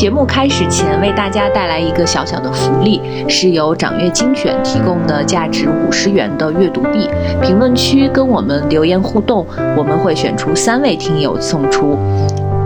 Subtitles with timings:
[0.00, 7.06] 节目开始前，为大家带来一个小小的福利，是由掌阅精选提供的价值五十元的阅读币。
[7.42, 11.98] 评论区跟我们留言互动，我们会选出三位听友送出。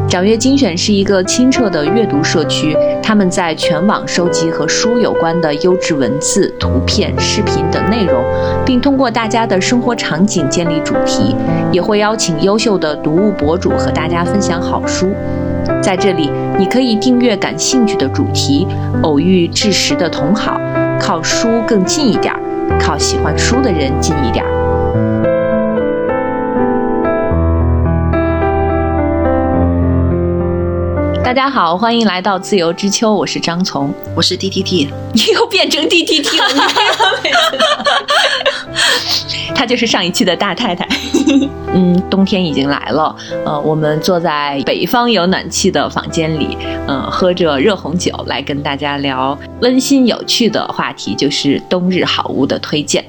[0.08, 8.22] 掌阅精选是一个清澈的阅读社区，他们在全网收集和书有关的优质文字、图片、视频等内容，
[8.64, 11.34] 并通过大家的生活场景建立主题，
[11.72, 15.10] 也会邀请优秀的读物博主和大家分享好书。
[15.82, 18.66] 在这里，你可以订阅感兴趣的主题，
[19.02, 20.60] 偶遇志识的同好，
[21.00, 22.40] 靠书更近一点儿，
[22.80, 24.50] 靠喜欢书的人近一点儿。
[31.24, 37.30] 大家好，欢迎来到自由之秋，我是张从，我是 D T T， 你又变成 D T T 了，你
[39.56, 40.83] 他就是上一期的大太太。
[41.74, 43.14] 嗯，冬天已经来了，
[43.44, 53.04] 呃，我们坐在北方有暖气的房间里，嗯、喝着热红酒，来跟大家聊温馨有趣的话题，就是冬日好物的推荐。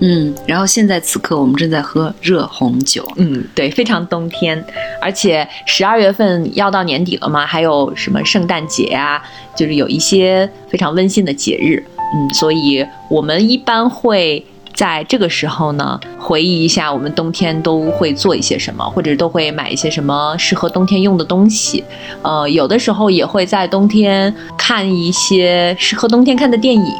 [0.00, 4.62] 嗯，然后现在此刻我们正在喝热红酒，嗯，对，非常冬天，
[5.00, 9.22] 而且十二月份要到年底了嘛，还有什么圣诞节啊，
[9.56, 11.82] 就是有一些非常温馨的节日，
[12.14, 14.44] 嗯，所以我们一般会
[14.76, 21.82] 在这个时候呢，回忆一下我们冬天都会做一些什么，或者都会买一些什么适合冬天用的东西，
[22.22, 26.92] 呃，有的时候也会在冬天看一些适合冬天看的电影，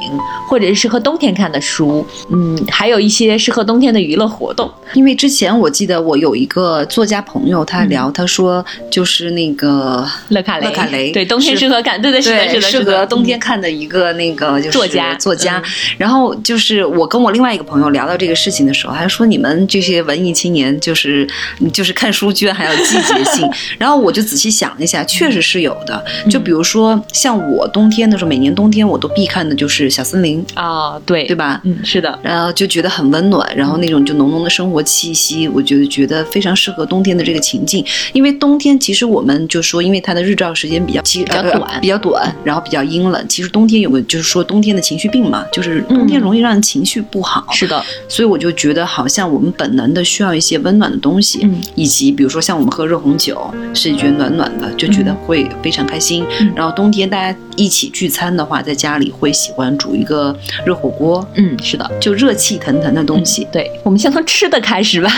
[0.49, 4.71] 或者是适合冬天看的书，嗯，还有一些适合冬天的娱乐活动。
[4.95, 15.65] 因为之前我记得我有一个作家朋友，他聊，他说就是那个乐卡雷，乐卡雷对，冬天适合看，对对 是的，对是的，适合冬天看的一个那个就是作家作家嗯。
[15.99, 21.28] 然后就是我跟我另外一个朋友聊到这个事情的时候，还说你们这些文艺青年就是
[21.73, 23.48] 就是看书居然还有季节性。
[23.78, 26.03] 然后我就仔细想了一下，确实是有的。
[26.31, 31.61] 就比如说像我冬天的时候，每年冬天我都必看的就是小森林，啊，对对吧？
[31.64, 37.85] 嗯，是的，然后就觉得很温暖，然后那种就浓浓的生活气息，我觉得觉得非常适合冬天的这个情境。
[38.12, 43.27] 因为冬天其实我们就说，因为它的日照时间比较比较短比较短，然后比较阴冷。
[43.29, 47.45] 其实冬天有个就是说冬天的情绪病嘛，就是冬天嗯容易让人情绪不好。
[47.56, 56.24] 是的，所以我就觉得好像我们本能的需要一些温暖的东西，嗯以及比如说像我们喝热红酒，是觉得暖暖的，就觉得会非常开心。
[56.40, 61.90] 嗯然后冬天大家一起聚餐的话，在家里会喜欢煮一个热火锅，嗯，是的。
[62.00, 63.46] 就热气腾腾的东西。
[63.50, 65.11] 对，我们先从吃的开始吧。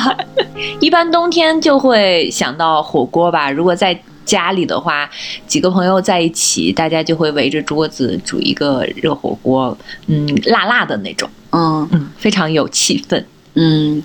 [0.80, 3.50] 一般冬天就会想到火锅吧。
[3.50, 5.08] 如果在家里的话，
[5.46, 9.76] 几个朋友在一起，大家就会围着桌子煮一个热火锅，
[10.08, 13.24] 嗯，辣辣的那种，嗯嗯，非常有气氛。
[13.54, 14.02] 嗯，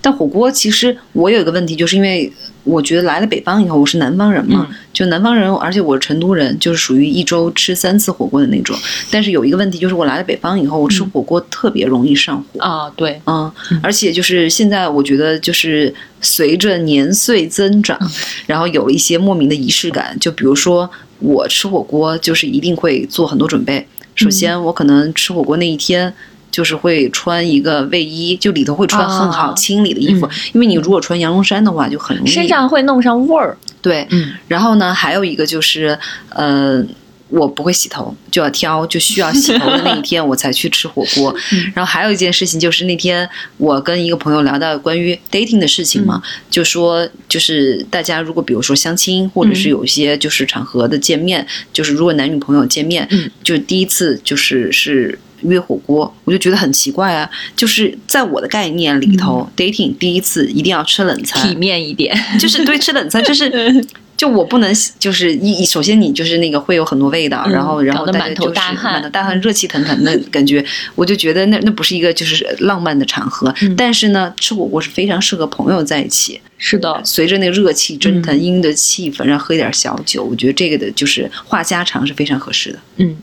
[0.00, 2.32] 但火锅其实我有一个问题，就是因为
[2.64, 8.76] 我觉得来了北方以后，我是南方人嘛，嗯就南方人，而且我是成都人，就是属于一周吃三次火锅的那种。
[9.10, 12.60] 但是有一个问题，就是我来了北方以后，我吃火锅特别容易上火。
[12.60, 13.52] 啊，对，嗯，
[13.82, 17.98] 而且就是现在，我觉得就是随着年岁增长，
[18.46, 20.16] 然后有了一些莫名的仪式感。
[20.18, 20.88] 就比如说，
[21.18, 23.86] 我吃火锅就是一定会做很多准备。
[24.14, 26.14] 首先，我可能吃火锅那一天。
[26.54, 33.58] 就是会穿一个卫衣，就里头会穿很好啊清理的衣服，嗯因为你如果穿羊绒衫的话，就很容易身上会弄上味儿。
[33.82, 34.06] 对。
[34.10, 35.98] 嗯然后呢，还有一个就是，
[36.28, 36.80] 呃，
[37.28, 41.34] 我不会洗头，就要挑就需要洗头的那一天我才去吃火锅。
[41.50, 55.18] 嗯然后还有一件事情就是那天我跟一个朋友聊到关于 dating 的事情嘛，嗯就说就是大家如果比如说相亲，或者是有一些就是场合的见面，就是如果男女朋友见面，嗯就第一次就是是。
[55.44, 57.28] 约火锅，我就觉得很奇怪啊！
[57.56, 62.16] 就是在我的概念里头、d a t i n g 第一次一定要吃冷餐，嗯体面一点。
[62.38, 63.84] 就是对吃冷餐， 就是
[64.16, 73.52] 就我不能就是一一首先你就是那个会有很多味道，嗯然后然后大家就是大汗满头大汗、热气腾腾的 感觉，我就觉得那那不是一个就是浪漫的场合。
[73.60, 82.78] 嗯但是呢，吃火锅是非常适合朋友在一起，是的，随着那个热气蒸腾、嗯阴的气氛，然后喝一点小酒，我觉得这个的就是话家常是非常合适的。
[82.98, 83.16] 嗯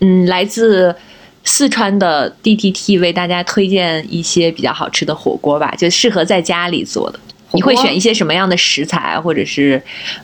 [0.00, 0.94] 嗯，来自
[1.48, 7.18] 四川的 DTT 为大家推荐一些比较好吃的火锅吧，就适合在家里做的。
[7.52, 9.82] 你会选一些什么样的食材，或者是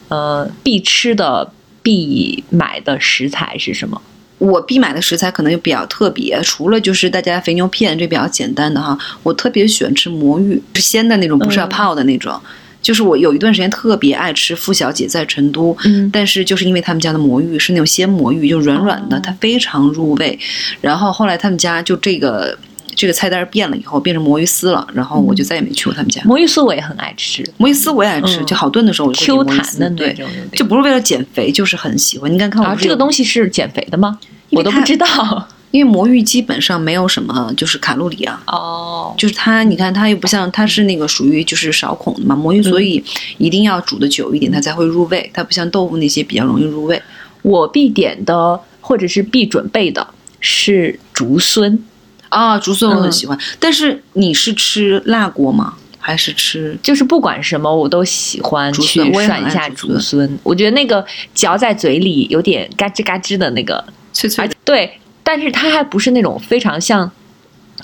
[0.08, 1.50] 呃必吃的、
[1.82, 3.98] 必买的食材是什么？
[4.36, 12.38] 我必买的食材可能就比较特别，除了就是大家肥牛片这比较简单的哈，我特别喜欢吃魔芋，是鲜的那种，不是要嗯泡的那种。
[12.84, 20.38] 就是我有一段时间特别爱吃付小姐在成都，嗯但是就是因为他们家的魔芋是那种鲜魔芋，就软软的，哦它非常入味。
[20.82, 22.56] 然后后来他们家就这个
[22.94, 26.20] 这个菜单变了以后变成魔芋丝了，然后我就再也没去过他们家。
[26.24, 30.28] 魔芋丝我也很爱吃魔芋丝我也爱吃，嗯就好炖的时候我就会，Q 弹的那对，种。
[30.52, 32.30] 就不是为了减肥，就是很喜欢。
[32.30, 34.18] 你敢看我这个东西是减肥的吗？
[34.50, 35.48] 我都不知道。
[35.74, 43.02] 因为魔芋基本上没有什么就是卡路里啊，哦，就是它，你看它又不像它是那个属于就是少孔的嘛，魔芋所以
[43.38, 45.28] 一定要煮的久一点，它才会入味。
[45.34, 47.02] 它不像豆腐那些比较容易入味。
[47.42, 50.06] 我必点的或者是必准备的
[50.38, 51.82] 是竹荪。
[52.28, 55.74] 啊，竹荪我很嗯喜欢，但是你是吃辣锅吗？
[55.98, 56.78] 还是吃？
[56.80, 60.38] 就是不管什么，我都喜欢竹去涮一下爱竹竹荪。
[60.44, 61.04] 我觉得那个
[61.34, 64.54] 嚼在嘴里有点嘎吱嘎吱的那个，脆脆的？
[64.64, 67.10] 对，但是它还不是那种非常像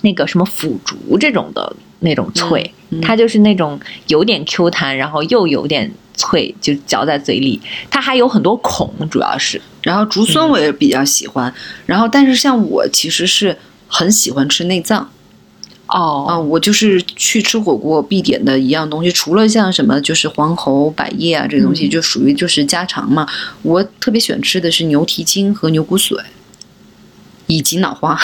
[0.03, 7.61] 那个什么腐竹这种的那种脆，嗯嗯它就是那种有点 Q 弹，然后又有点脆，就嚼在嘴里。
[7.91, 11.53] 它还有很多孔，主要是然后竹荪我也比较喜欢，
[11.87, 13.57] 然后但是像我其实是
[13.89, 15.11] 很喜欢吃内脏。
[15.93, 23.27] 哦啊，我就是去吃火锅必点的一样东西，除了像什么就是黄喉、百叶啊这些东西，嗯就属于就是家常嘛。
[23.63, 26.17] 我特别喜欢吃的是牛蹄筋和牛骨髓，
[27.51, 28.19] 以及脑花。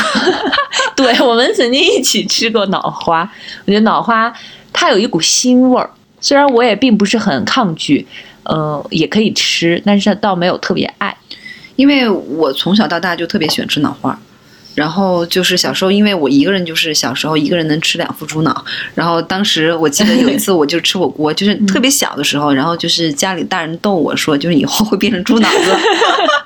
[0.96, 3.31] 对，我们曾经一起吃过脑花，
[3.67, 4.32] 我觉得脑花
[4.73, 5.90] 它有一股腥味儿，
[6.20, 8.06] 虽然我也并不是很抗拒，
[8.44, 11.14] 呃，也可以吃，但是倒没有特别爱。
[11.75, 14.19] 因为我从小到大就特别喜欢吃脑花。
[14.75, 18.62] 然后就是小时候，因为我一个人，就是小时候一个人能吃两副猪脑。
[18.94, 25.75] 然后当时我记得有一次，我就吃火锅，就是特别小的时候，然后就是家里大人逗我说，就是以后会变成猪脑子，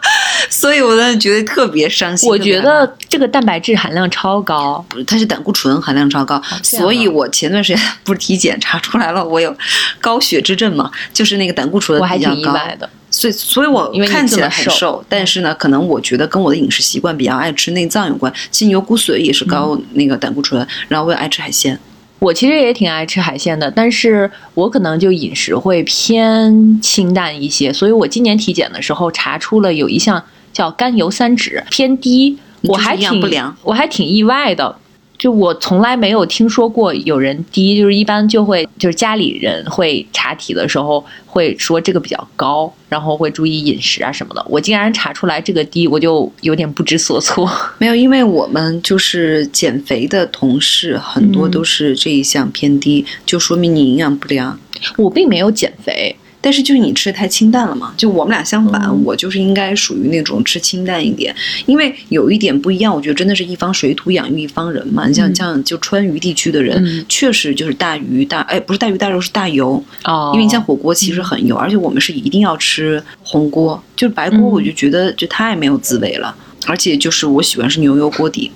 [0.61, 2.29] 所以我当时觉得特别伤心。
[2.29, 9.57] 我觉得这个蛋白质含量超高，它是胆固醇含量超高， 啊所以我前段时间不是体检查出来了，我有
[10.01, 12.89] 高血脂症嘛，就是那个胆固醇我还比较意外的。
[13.11, 18.31] 所以，所以我看起来很瘦，但是呢，可能我觉得跟我的饮食习惯比较爱吃内脏有关。
[18.51, 21.77] 其实牛骨髓也是高嗯那个胆固醇，然后我也爱吃海鲜。
[22.19, 34.76] 我其实也挺爱吃海鲜的，但是我可能就饮食会偏清淡一些，所以我今年体检的时候查出了有一项叫甘油三酯偏低，我还挺不良我还挺意外的。
[35.19, 44.43] 就我从来没有听说过有人低，就是一般就会就是家里人会查体的时候会说这个比较高，然后会注意饮食啊什么的。
[44.49, 47.46] 我竟然查出来这个低，我就有点不知所措。
[47.76, 54.58] 没有，因为我们就是减肥的同事很多嗯都是这一项偏低，就说明你营养不良。
[54.96, 59.03] 我并没有减肥，但是就是你吃的太清淡了嘛，就我们俩相反，嗯。
[59.05, 61.35] 我就是应该属于那种吃清淡一点，
[61.67, 65.07] 因为有一点不一样，我觉得真的是一方水土养育一方人嘛。
[65.07, 65.35] 你像嗯。
[65.35, 67.05] 像就川渝地区的人，嗯。
[67.09, 74.53] 确实就是大鱼大哎不是大鱼大肉是大油，哦，因为你像火锅其实很油，而且我们是一定要吃红锅，就是白锅嗯。
[74.53, 76.35] 我就觉得就太没有滋味了，
[76.67, 78.51] 而且就是我喜欢是牛油锅底，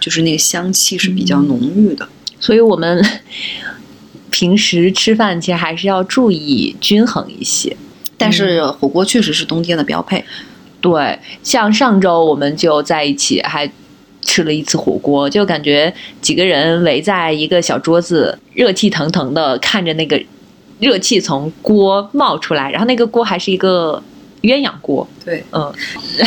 [0.00, 1.48] 就是那个香气是比较嗯。
[1.48, 2.08] 浓郁的。
[2.38, 3.02] 所以我们
[4.38, 7.74] 平时吃饭其实还是要注意均衡一些。
[8.18, 10.22] 但是火锅确实是冬天的标配，
[10.82, 13.66] 对，像上周我们就在一起还
[14.20, 15.90] 吃了一次火锅，就感觉
[16.20, 20.22] 几个人围在一个小桌子，热气腾腾的看着那个
[20.80, 24.02] 热气从锅冒出来，然后那个锅还是一个
[24.42, 25.08] 鸳鸯锅。
[25.24, 25.72] 对，嗯，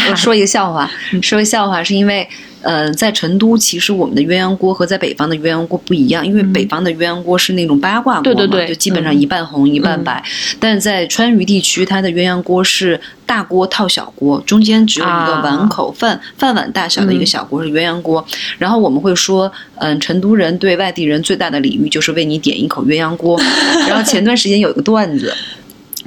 [0.10, 2.28] 我说一个笑话，嗯说一个笑话，是因为，
[2.62, 6.52] 呃，在成都，其实我们的鸳鸯锅和在北方的鸳鸯锅不一样，因为嗯。
[6.52, 9.20] 北方的鸳鸯锅是那种八卦锅嘛，对对对就基本上嗯。
[9.20, 10.24] 一半红一半白，
[10.60, 15.42] 但是在川渝地区，它的鸳鸯锅是大锅套小锅，中间只有一个啊。
[15.44, 17.26] 碗口、饭饭碗大小的一个嗯。
[17.26, 18.26] 小锅是鸳鸯锅，
[18.58, 23.40] 然后我们会说，嗯、成都人对外地人最大的礼遇就是为你点一口鸳鸯锅，
[23.88, 25.34] 然后前段时间有一个段子。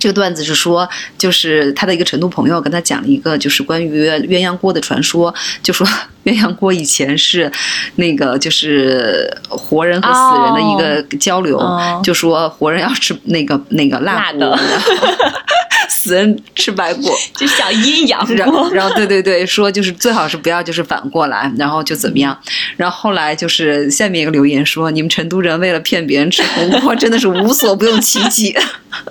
[0.03, 5.33] 这个段子是说，就是他的一个成都朋友跟他讲了一个就是关于鸳鸯锅的传说，
[5.63, 5.87] 就说
[6.27, 7.49] 鸳鸯锅以前是
[7.95, 14.59] 那个就是活人和死人的一个交流，哦就说活人要吃那个那个辣的
[15.93, 17.15] 死人吃白果。
[17.37, 18.71] 就想阴阳然后，锅。
[18.73, 22.37] 然后对对对，说就是最好是不要就是反过来，然后就怎么样。
[22.77, 28.57] 然后后来就是下面一个留言说，你们成都人为了骗别人吃红锅，真的是无所不用其极。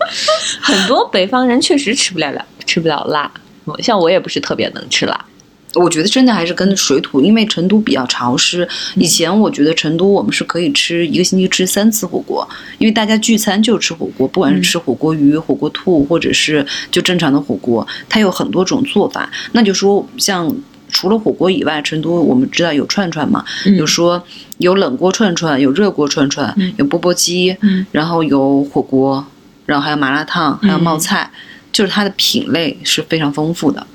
[0.59, 3.31] 很多北方人确实吃不了辣，吃不了辣。
[3.79, 5.25] 像我也不是特别能吃辣。
[5.75, 8.67] 我觉得真的还是跟水土，因为成都比较潮湿。
[8.95, 12.47] 以前我觉得成都我们是可以吃一个星期吃三次火锅，
[12.77, 19.29] 因为大家聚餐就吃火锅，不管是吃火锅鱼、火锅兔，或者是就正常的火锅，它有很多种做法。
[19.51, 20.53] 那就说像。
[20.93, 24.21] 除了火锅以外，成都我们知道有串串嘛，嗯有说
[24.57, 29.25] 有冷锅串串，有热锅串串，嗯有钵钵鸡，嗯然后有火锅，
[29.65, 31.31] 然后还有麻辣烫，还有冒嗯菜，
[31.71, 33.87] 就是它的品类是非常丰富的。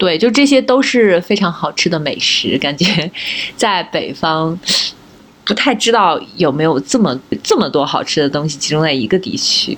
[0.00, 3.10] 对，就这些都是非常好吃的美食，感觉
[3.54, 4.58] 在北方
[5.44, 9.76] 不太知道有没有这么这么多好吃的东西集中在一个地区。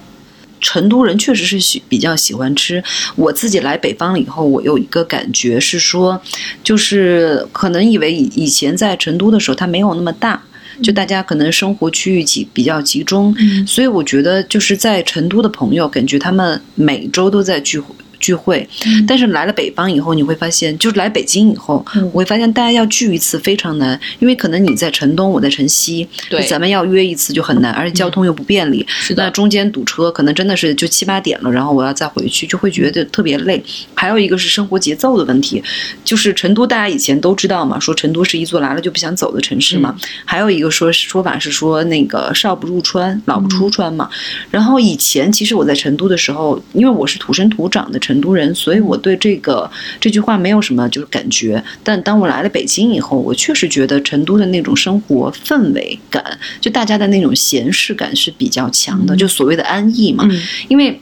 [0.61, 2.81] 成都人确实是喜比较喜欢吃。
[3.17, 6.23] 我自己来北方了以后，我有一个感觉是说，
[6.63, 10.41] 就是可能以为以以前在成都的时候，它没有那么大，
[10.81, 13.35] 就大家可能生活区域集比较集中，
[13.67, 17.93] 所以我觉得就是在成都的朋友，感觉他们每周都在聚会。
[18.23, 18.67] 聚会，
[19.07, 33.63] 但是来了北方以后，你会发现，就是来北京以后，我会发现大家要聚一次非常难，因为可能你在城东，我在城西，对，咱们要约一次就很难，而且交通又不便利，是的，那中间堵车，可能真的是就七八点了，然后我要再回去，就会觉得特别累。
[33.95, 35.63] 还有一个是生活节奏的问题，
[36.05, 39.97] 就是成都大家以前都知道嘛，说成都是一座来了就不想走的城市嘛。
[40.25, 44.09] 还有一个说说法是说那个少不入川，老不出川嘛。
[44.51, 51.63] 然后以前其实我在成都的时候，因为我是土生土长的成都人，所以我对这个这句话没有什么就是感觉。
[51.83, 60.29] 但当我来了北京以后，我确实觉得成都的那种生活氛围感，就大家的那种闲适感是比较强的，就所谓的安逸嘛。
[60.69, 61.01] 因为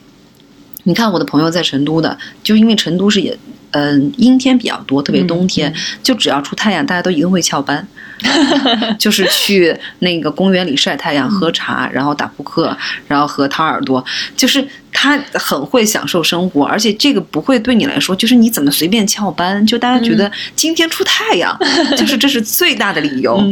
[0.85, 3.37] 你看我的朋友在成都的，就因为成都是也
[3.73, 7.87] 嗯阴天比较多，特别冬天，就只要出太阳，大家都一定会翘班。
[8.99, 14.05] 就是去那个公园里晒太阳、喝茶，然后打扑克，然后和掏耳朵。
[14.37, 21.57] 就是他很会享受生活，而且这个不会对你来说，就是你怎么随便翘班，就大家觉得今天出太阳，
[21.97, 23.43] 就是这是最大的理由。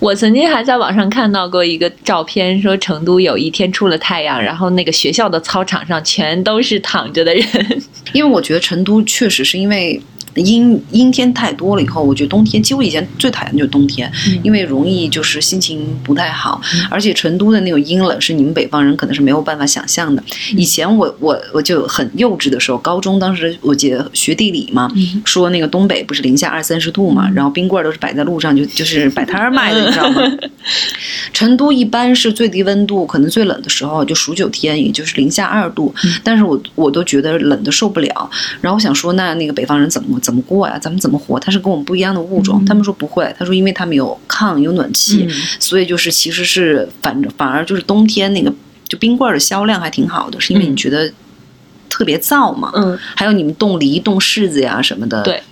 [0.00, 7.44] 我曾经还在网上看到过一个照片，说成都有一天出了太阳，然后那个学校的操场上全都是躺着的人。
[8.12, 10.00] 因为我觉得成都确实是因为。
[10.34, 14.10] 阴阴天太多了以后，我觉得冬天，其实我以前最讨厌就是冬天，
[14.42, 16.60] 因为容易就是心情不太好，
[16.90, 20.22] 而且成都的那种阴冷是你们北方人可能是没有办法想象的。
[20.56, 24.90] 以前我我我就很幼稚的时候，高中当时我记得学地理嘛，
[25.24, 30.22] 说那个东北不是零下二三十度嘛，然后冰棍都是摆在路上就就是摆摊儿卖的，你知道吗？
[31.34, 38.30] 成都一般是最低温度，可能最冷的时候就数九天，也就是零下二度，但是我我都觉得冷的受不了。
[38.60, 40.18] 然后我想说，那那个北方人怎么？
[40.22, 40.78] 怎么过呀？
[40.78, 41.38] 咱们怎么活？
[41.38, 42.64] 他是跟我们不一样的物种。
[42.64, 45.28] 他们说不会，他说因为他们有炕有暖气，
[45.60, 48.50] 所以就是其实是反反而就是冬天那个
[48.88, 51.12] 就冰棍的销量还挺好的，是因为你觉得
[51.90, 52.70] 特别燥嘛。
[52.74, 55.22] 嗯，还有你们冻梨、冻柿子呀什么的。
[55.22, 55.42] 对。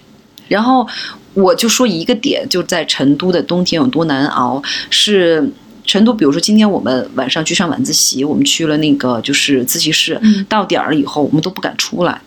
[0.48, 0.86] 然后
[1.34, 4.60] 我就说一个点，就在成都的冬天有多难熬。
[4.90, 5.48] 是
[5.86, 12.20] 成都，比如说今天我们晚上去上晚自习，我们去了那个就是自习室，到点儿了以后，我们都不敢出来，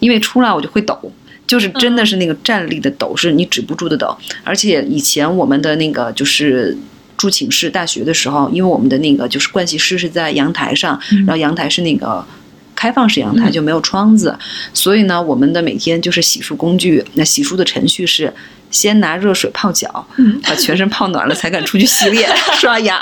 [0.00, 0.98] 因为出来我就会抖。
[1.52, 4.16] 就是真的是那个站立的抖，是你止不住的抖。
[4.42, 6.74] 而且以前我们的那个就是
[7.18, 12.24] 住寝室，大学的时候，因为我们的那个就是盥洗室是在阳台上，然后阳台是那个
[12.74, 14.34] 开放式阳台，就没有窗子，
[14.72, 18.32] 所以呢，我们的每天就是洗漱工具，那洗漱的程序是
[18.70, 20.06] 先拿热水泡脚，
[20.42, 22.98] 把全身泡暖了才敢出去洗脸 刷牙。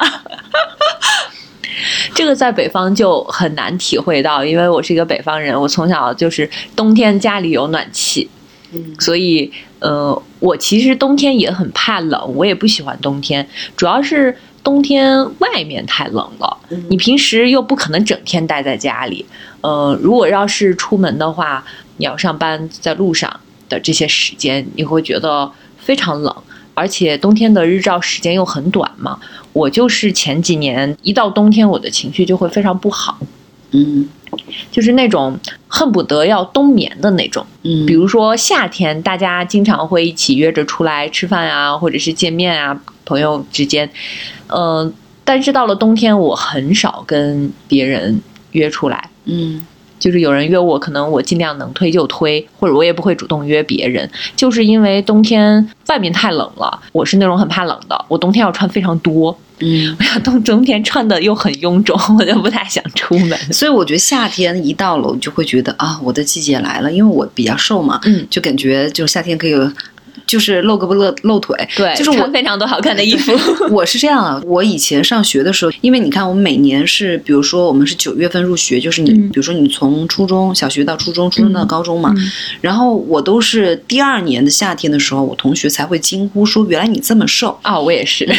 [2.16, 8.28] 这个在北方就很难体会到，因为我是一个北方人，我从小就是冬天家里有暖气，
[8.72, 13.46] 嗯，所以呃，我其实冬天也很怕冷，我也不喜欢冬天，
[13.76, 16.56] 主要是冬天外面太冷了，
[16.88, 19.24] 你平时又不可能整天待在家里，
[19.60, 21.64] 呃，如果要是出门的话，
[21.96, 26.34] 你要上班在路上的这些时间，你会觉得非常冷。
[26.72, 29.18] 而且冬天的日照时间又很短嘛，
[29.52, 33.18] 我就是前几年一到冬天，我的情绪就会非常不好，
[33.72, 34.08] 嗯，
[34.70, 35.38] 就是那种
[35.68, 43.90] 恨不得要冬眠的那种，嗯，比如说夏天，大家经常会一起约着出来吃饭啊，或者是见面啊，朋友之间，
[44.48, 44.92] 嗯，
[45.24, 48.20] 但是到了冬天，我很少跟别人
[48.52, 49.66] 约出来，嗯。
[50.00, 56.80] 就是有人约我，可能我尽量能推就推，或者我也不会主动约别人，就是因为冬天外面太冷了。
[56.90, 59.38] 我是那种很怕冷的，我冬天要穿非常多。
[59.62, 63.38] 嗯，我要冬冬天穿的又很臃肿， 我就不太想出门。
[63.52, 69.54] 所以我觉得夏天一到了，我就会觉得啊，我的季节来了，因为我比较瘦嘛，嗯，就感觉就夏天可以。
[70.30, 73.32] 就是露胳膊露露腿，对，就是我非常多好看的衣服。
[73.72, 82.14] 我是这样啊，我以前上学的时候，因为你看，我们每年是，比如说我们是九月份入学，就是你，比如说你从初中小学到初中，初中到高中嘛，
[82.60, 88.32] 然后我都是第二年的夏天的时候，我同学才会惊呼说：“原来你这么瘦啊！”我也是，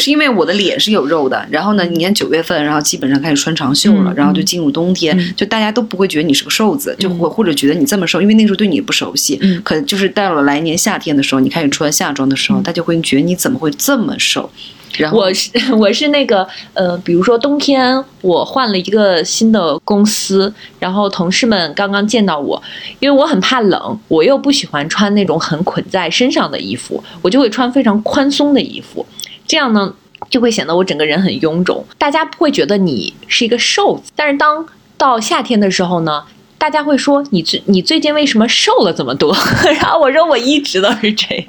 [0.00, 1.46] 是因为我的脸是有肉的。
[1.48, 11.35] 然后呢，你看九月份，然后基本上开始穿长袖了，然后就进入冬天，就大家都不会觉得你是个瘦子，就或或者觉得你这么瘦，因为那时候对你也不熟悉，可就是到了来年夏天的时候。
[11.40, 14.50] 你开始穿夏装的时候，他就会觉得你怎么会这么瘦？
[14.96, 22.62] 然后我是我是那个呃，比如说冬天我换了一个新的公司，然后同事们刚刚见到我，
[22.98, 29.04] 因为我很怕冷，我又不喜欢穿那种很捆在身上的衣服，我就会穿非常宽松的衣服。
[29.46, 29.92] 这样呢
[30.30, 34.10] 就会显得我整个人很臃肿，大家不会觉得你是一个瘦子。
[34.16, 34.66] 但是当
[34.96, 36.24] 到夏天的时候呢，
[36.58, 39.36] 大家会说你最你最近为什么瘦了这么多？
[39.80, 41.46] 然后我说我一直都是这样。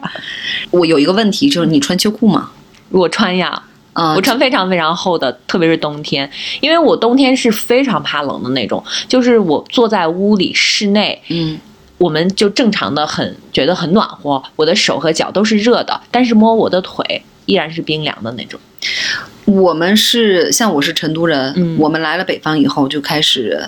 [0.72, 2.52] 我有一个问题，就是你穿秋裤吗？
[2.90, 6.30] 我穿呀，嗯、我穿非常非常厚的，特别是冬天，
[6.62, 11.60] 因为我冬天是非常怕冷的那种，就是我坐在屋里室内，嗯
[11.98, 18.60] 我们就正常的很觉得很暖和，我的手和脚都是热的，但是摸我的腿依然是冰凉的那种。
[19.46, 23.68] 我们是像我是成都人，嗯我们来了北方以后就开始，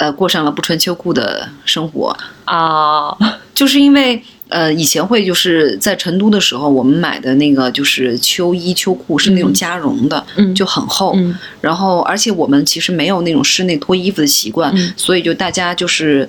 [0.00, 2.16] 呃，过上了不穿秋裤的生活，
[2.46, 3.14] 啊，
[3.54, 16.28] 就是因为呃以前会就是在成都的时候，我们买的那个就是秋衣秋裤是那种嗯加绒的，嗯就很厚，嗯然后而且我们其实没有那种室内脱衣服的习惯，嗯所以就大家就是。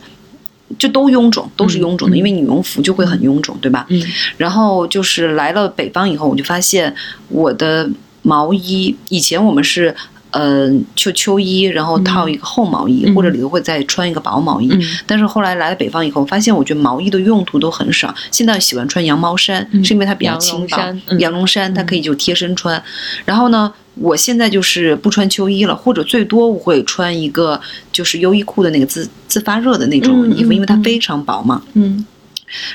[0.80, 3.86] 就都臃肿，都是臃肿的，嗯因为羽绒服就会很臃肿，对吧？
[3.90, 4.02] 嗯
[4.38, 6.96] 然后就是来了北方以后，我就发现
[7.28, 7.90] 我的
[8.22, 9.94] 毛衣，以前我们是。
[10.32, 14.70] 呃，就秋衣，然后套一个厚毛衣，嗯或者里头会再穿一个薄毛衣。
[14.72, 18.14] 嗯但是后来来了北方以后，发现我觉得毛衣的用途都很少。
[18.32, 20.78] 现在喜欢穿羊毛衫，嗯是因为它比较轻薄。
[21.20, 22.82] 羊绒衫它可以就贴身穿。
[23.26, 27.60] 然后呢，我现在就是不穿秋衣了，或者最多我会穿一个
[27.92, 31.62] 就是优衣库的那个自自发热的那种衣服，嗯嗯嗯因为它非常薄嘛。
[31.74, 32.06] 嗯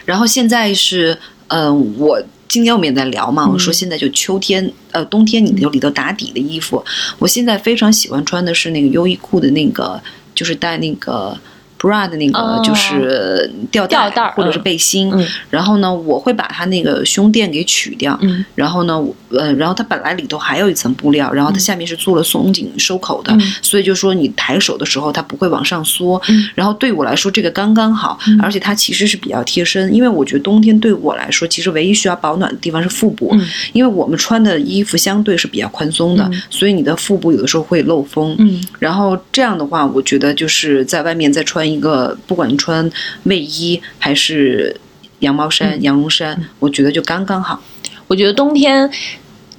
[0.05, 1.17] 然后现在是，
[1.49, 2.19] 呃，我
[2.49, 6.85] 今天我们也在聊嘛，我说嗯现在就秋天，呃，冬天你就里头打底的衣服，
[7.19, 10.01] 我现在非常喜欢穿的是那个优衣库的那个，
[10.35, 11.39] 就是带那个
[11.79, 12.63] bra 的那个，哦。
[12.65, 15.11] 就是吊带或者是嗯背心。
[15.15, 15.27] 嗯。
[15.51, 18.45] 然后呢，我会把它那个胸垫给取掉，嗯。
[18.55, 23.41] 然后呢，我呃，然后它本来里头还有一层布料，然后它下面是做了松紧收口的，嗯。
[23.63, 26.21] 所以就说你抬手的时候它不会往上缩。
[26.29, 26.49] 嗯。
[26.55, 28.41] 然后对我来说这个刚刚好，嗯。
[28.41, 33.47] 而且它其实是比较贴身，因为我觉得冬天对我来说，其实唯一需要保暖的地方是腹部，嗯。
[33.73, 36.43] 因为我们穿的衣服相对是比较宽松的，嗯。
[36.51, 38.35] 所以你的腹部有的时候会漏风。
[38.39, 38.61] 嗯。
[38.79, 42.91] 然后这样的话，我觉得就是在外面再穿一个，不管穿
[43.25, 44.79] 卫衣还是
[45.21, 47.63] 羊毛衫、嗯羊绒衫，我觉得就刚刚好。
[48.07, 48.91] 我觉得冬天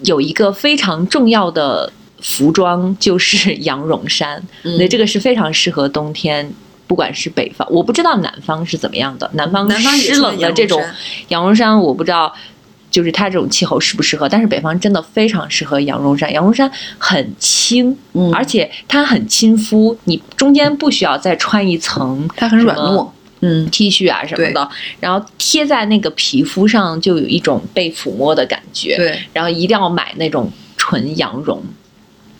[0.03, 6.51] 有一个非常重要的服装就是羊绒衫，嗯那、这个是非常适合冬天。
[6.87, 9.29] 不管是北方，我不知道南方是怎么样的。
[9.33, 10.81] 南方南方也湿冷的这种
[11.27, 12.33] 羊绒衫，我不知道，
[12.89, 14.27] 就是它这种气候适不适合。
[14.27, 23.09] 但是北方真的非常适合羊绒衫，羊绒衫很轻，嗯而且它很亲肤，你中间不需要再穿一层，它很软糯。
[23.39, 24.67] 嗯 T 恤啊什么的，
[24.99, 28.97] 然后贴在那个皮肤上，就有一种被抚摸的感觉。
[28.97, 31.61] 对，然后一定要买那种纯羊绒。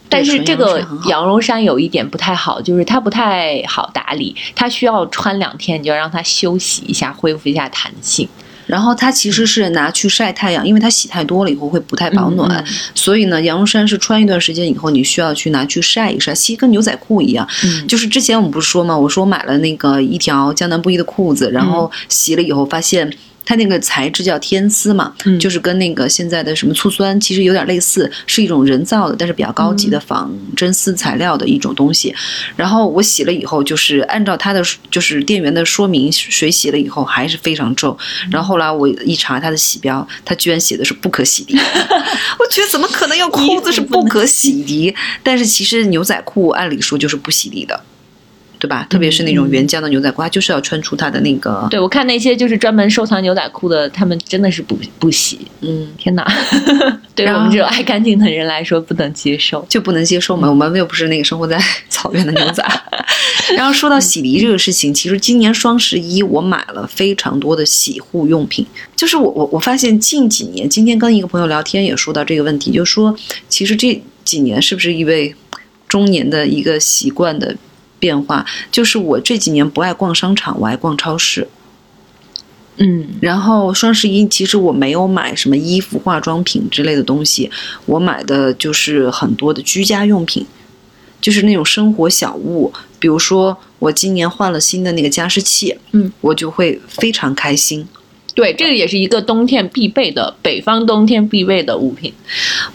[0.10, 8.28] 但是这个羊绒衫有一点不太好，就是它不太好打理，它需要穿两天，你就要让它休息一下，恢复一下弹性。
[8.68, 17.48] 然后它其实是拿去晒太阳，因为它洗太多了以后会不太保暖，嗯所以呢，羊绒衫是穿一段时间以后，你需要去拿去晒一晒，其实跟牛仔裤一样。
[17.64, 23.12] 嗯就是之前我们不是说嘛，我说我买了那个一条江南布衣的裤子，然后洗了以后发现。
[23.48, 32.14] 它那个材质叫天丝嘛，嗯就是跟那个现在的什么醋酸其实有点类似，是一种人造的，但是比较高级嗯的仿真丝材料的一种东西。
[32.58, 37.98] 然后我洗了以后，就是按照它的就是店员的说明，水洗了以后还是非常皱。
[38.30, 41.56] 然后后来我一查它的洗标，它居然写的是不可洗涤。
[42.38, 44.94] 我觉得怎么可能有裤子是不可洗涤？
[45.24, 47.82] 但是其实牛仔裤按理说就是不洗涤的。
[48.60, 48.86] 对吧？
[48.89, 55.39] 特别是那种原浆的牛仔裤，它就是要穿出它的那个，对我看那些就是专门收藏牛仔裤的，他们真的是不不洗。
[55.62, 56.26] 嗯，天哪，
[57.15, 59.65] 对于我们这种爱干净的人来说不能接受。
[59.70, 60.50] 就不能接受嘛。
[60.50, 62.63] 我们又不是那个生活在草原的牛仔。
[63.56, 68.65] 然后说到洗涤这个事情，其实今年双十一我买了非常多的洗护用品。
[68.96, 73.15] 就是我我我发现近几年，今天跟一个朋友聊天也说到这个问题，就说
[73.48, 75.34] 其实这几年是不是因为
[75.88, 77.56] 中年的一个习惯的
[78.00, 78.46] 变化？
[78.72, 81.48] 就是我这几年不爱逛商场，我爱逛超市。
[82.80, 87.50] 嗯然后双十一其实我没有买什么衣服、化妆品之类的东西，
[87.88, 90.46] 我买的就是很多的居家用品，
[91.20, 92.72] 就是那种生活小物。
[93.00, 97.88] 比如说我今年换了新的那个加湿器，嗯，我就会非常开心。
[98.36, 102.14] 对，这个也是一个冬天必备的北方冬天必备的物品。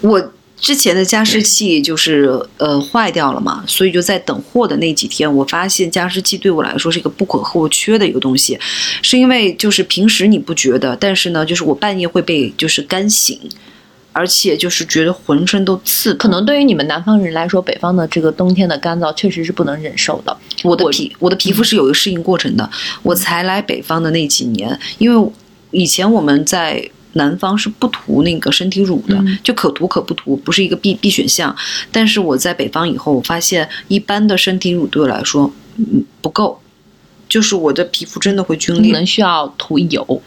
[0.00, 8.56] 我之前的加湿器就是呃坏掉了嘛，所以就在等货的那几天，我发现加湿器对我来说是一个不可或缺的一个东西，
[9.02, 13.36] 是因为就是平时你不觉得，但是呢，就是我半夜会被就是干醒，
[14.12, 16.14] 而且就是觉得浑身都刺。
[16.14, 20.36] 可能对于你们南方人来说，北方的这个冬天的干燥确实是不能忍受的。
[20.62, 22.70] 我我的皮我的皮肤是有一个适应过程的。
[23.02, 25.32] 我才来北方的那几年，因为
[25.72, 31.54] 以前我们在南方是不涂那个身体乳的，嗯就可涂可不涂，不是一个必必选项。
[31.90, 36.60] 但是我在北方以后，我发现一般的身体乳对我来说，嗯，不够，
[37.28, 38.92] 就是我的皮肤真的会皲裂。
[38.92, 40.22] 可能需要涂油。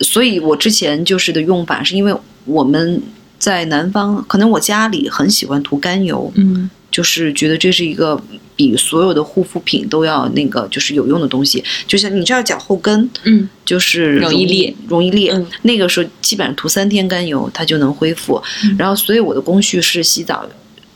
[0.00, 2.14] 所以我之前就是的用法，是因为
[2.46, 3.02] 我们
[3.38, 8.20] 在南方，可能我家里很喜欢涂甘油，嗯就是觉得这是一个
[8.56, 11.62] 比所有的护肤品都要那个就是有用的东西。
[11.86, 15.32] 就像你知道脚后跟，嗯，就是容易裂，容易裂。
[15.32, 18.42] 嗯那个时候基本上涂三天甘油，它就能恢复。
[18.64, 20.46] 嗯然后，所以我的工序是洗澡。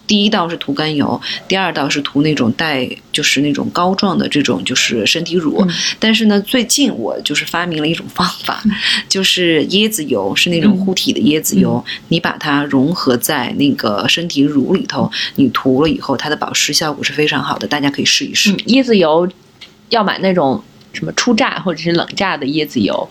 [0.06, 5.60] 第一道是涂甘油，第二道是涂那种带就是那种膏状的这种就是身体乳。
[5.62, 8.62] 嗯但是呢，最近我就是发明了一种方法，
[9.08, 18.52] 就是椰子油，是那种嗯护体的椰子油，你把它融合在那个身体乳里头，你涂了以后，它的保湿效果是非常好的，大家可以试一试。
[18.52, 19.28] 嗯，椰子油
[19.88, 20.62] 要买那种
[20.92, 23.08] 什么初榨或者是冷榨的椰子油。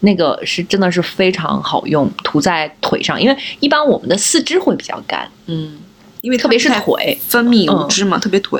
[0.00, 5.78] 那个是真的是非常好用，涂在腿上，因为一般我们的四肢会比较干，嗯，
[6.24, 8.58] 因为特别是腿，分泌嗯乳汁嘛，特别腿。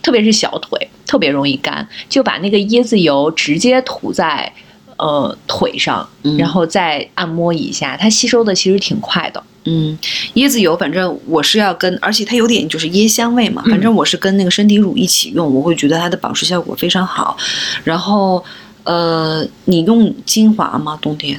[0.00, 4.50] 特别是小腿，特别容易干，就把那个椰子油直接涂在
[4.96, 9.42] 呃腿上，嗯然后再按摩一下，它吸收的其实挺快的。
[9.64, 9.98] 嗯，
[10.36, 17.36] 椰子油，反正我是要跟，而且它有点就是椰香味嘛，嗯反正我是跟那个身体乳一起用，我会觉得它的保湿效果非常好。
[17.84, 18.42] 然后，
[18.84, 20.98] 呃，你用精华吗？
[21.02, 21.38] 冬天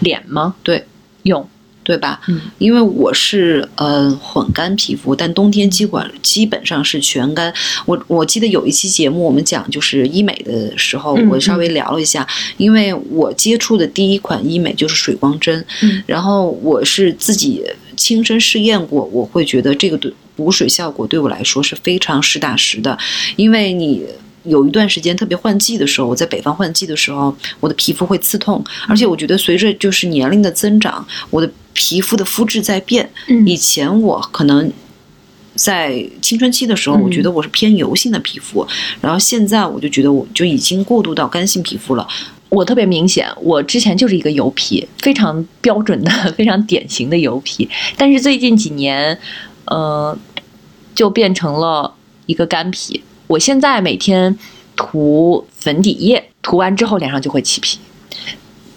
[0.00, 0.54] 脸吗？
[0.62, 0.86] 对，
[1.24, 1.46] 用，
[1.88, 2.20] 对吧？
[2.28, 7.50] 嗯因为我是呃混干皮肤，但冬天基本基本上是全干。
[7.86, 17.64] 我我记得有一期节目我们讲就是医美的时候，嗯我稍微聊了一下，因为我接触的第一款医美就是水光针，嗯然后我是自己
[17.96, 22.98] 亲身试验过，我会觉得这个对补水效果对我来说是非常实打实的，
[23.36, 24.04] 因为你。
[24.48, 33.08] 有一段时间，特别换季的时候，我在北方换季的时候，我的皮肤会刺痛，而且我觉得随着就是年龄的增长，我的皮肤的肤质在变。
[33.28, 34.72] 嗯以前我可能
[35.54, 38.66] 在青春期的时候，嗯我觉得我是偏油性的皮肤，
[39.00, 42.06] 然后现在我就觉得我就已经过渡到干性皮肤了。
[42.48, 49.18] 我特别明显，我之前就是一个油皮，非常标准的、 非常典型的油皮，但是最近几年，
[49.66, 50.16] 呃，
[50.94, 51.92] 就变成了
[52.24, 53.02] 一个干皮。
[53.28, 54.36] 我现在每天
[54.74, 57.78] 涂粉底液，涂完之后脸上就会起皮。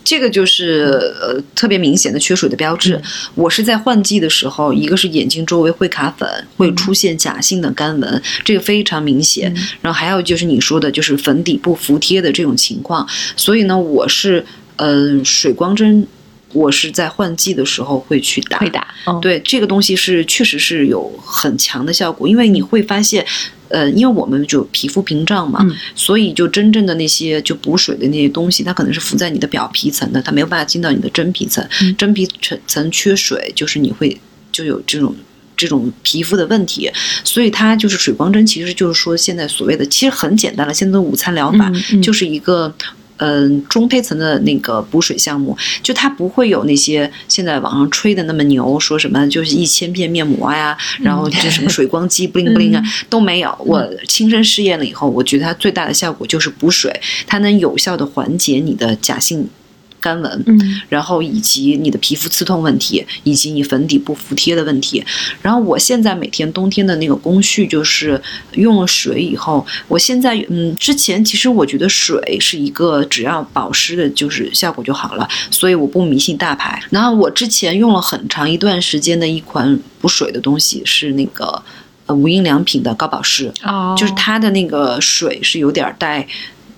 [0.03, 2.97] 这个就是呃特别明显的缺水的标志。
[2.97, 3.01] 嗯
[3.35, 9.53] 我是在换季的时候，一个是眼睛周围会卡粉，会出现假性的干纹，这个非常明显。
[9.53, 13.07] 嗯然后还有就是你说的，就是粉底不服帖的这种情况。
[13.37, 16.05] 所以呢，我是呃水光针，
[16.53, 18.57] 我是在换季的时候会去打。
[18.59, 23.25] 会打，嗯，对这个东西是确实是有很强的效果，因为你会发现，
[23.69, 34.19] 呃，因为我们就皮肤屏障嘛，嗯所以就真正的那些就补水的那些东西，它可能是浮在你的表皮层的，它没有办法进到你的真皮层，嗯真皮层层缺水，就是你会
[34.51, 35.15] 就有这种。
[35.57, 36.89] 这种皮肤的问题，
[37.23, 40.73] 所以它就是水光针，其实就是说现在所谓的，其实很简单了。
[40.73, 42.73] 现在的午餐疗法、嗯嗯就是一个
[43.21, 53.55] 嗯中胚层的那个补水项目，就它不会有那些现在网上吹的那么牛，说什么就是一千片面膜呀，然后就什么水光肌 bling bling 啊、都没有。
[53.59, 56.91] 我亲身试验了以后，我觉得它最大的效果就是补水，
[57.27, 59.47] 它能有效的缓解你的假性
[60.01, 60.43] 干纹。
[60.47, 65.01] 嗯然后以及你的皮肤刺痛问题，以及你粉底不服帖的问题。
[65.41, 68.21] 然后我现在每天冬天的那个工序就是
[68.53, 76.81] 用了水以后，我现在嗯，之前其实我觉得水是一个只要保湿的，就是效果就好了，所以我不迷信大牌。
[76.89, 81.61] 然后我之前用了很长一段时间的一款补水的东西是那个
[82.07, 86.27] 呃无印良品的高保湿，哦，就是它的那个水是有点带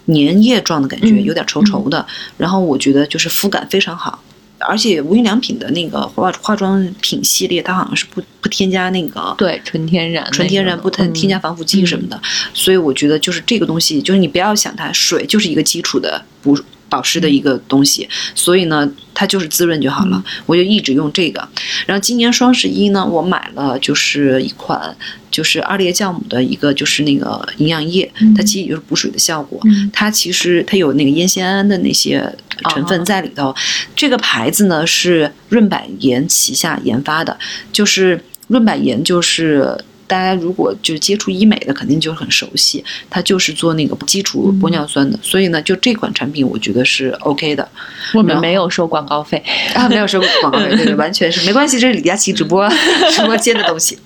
[0.07, 2.05] 粘液状的感觉，嗯有点稠稠的。
[2.37, 4.23] 然后我觉得就是肤感非常好，
[4.59, 12.21] 而且无印良品的那个化化妆品系列，它好像是不不添加那个对纯天然，纯天然，不添添加防腐剂什么的。
[12.53, 16.57] 所以我觉得就是这个东西，就是你不要想它，水就是一个基础的补。
[16.93, 20.23] 保湿的一个东西，所以呢，它就是滋润就好了。
[20.45, 21.39] 我就一直用这个。
[21.87, 24.95] 然后今年双十一呢，我买了就是一款
[25.31, 29.59] 就是二裂酵母的一个就是那个营养液，嗯它其实也就是补水的效果。
[29.65, 32.31] 嗯它其实它有那个烟酰胺的那些
[32.69, 33.55] 成分在里头。
[33.95, 37.35] 这个牌子呢是润百颜旗下研发的，
[37.71, 39.75] 就是润百颜就是。
[40.07, 47.67] 大家如果就接触医美的，肯定就很熟悉，它就是做那个基础玻尿酸的，所以呢，就这款产品我觉得是 OK 的
[48.13, 49.43] 我们没有收广告费。
[49.73, 52.69] 啊，没有收广告费，对对，完全是没关系，这是李佳琦直播
[53.11, 53.97] 直播间的东西。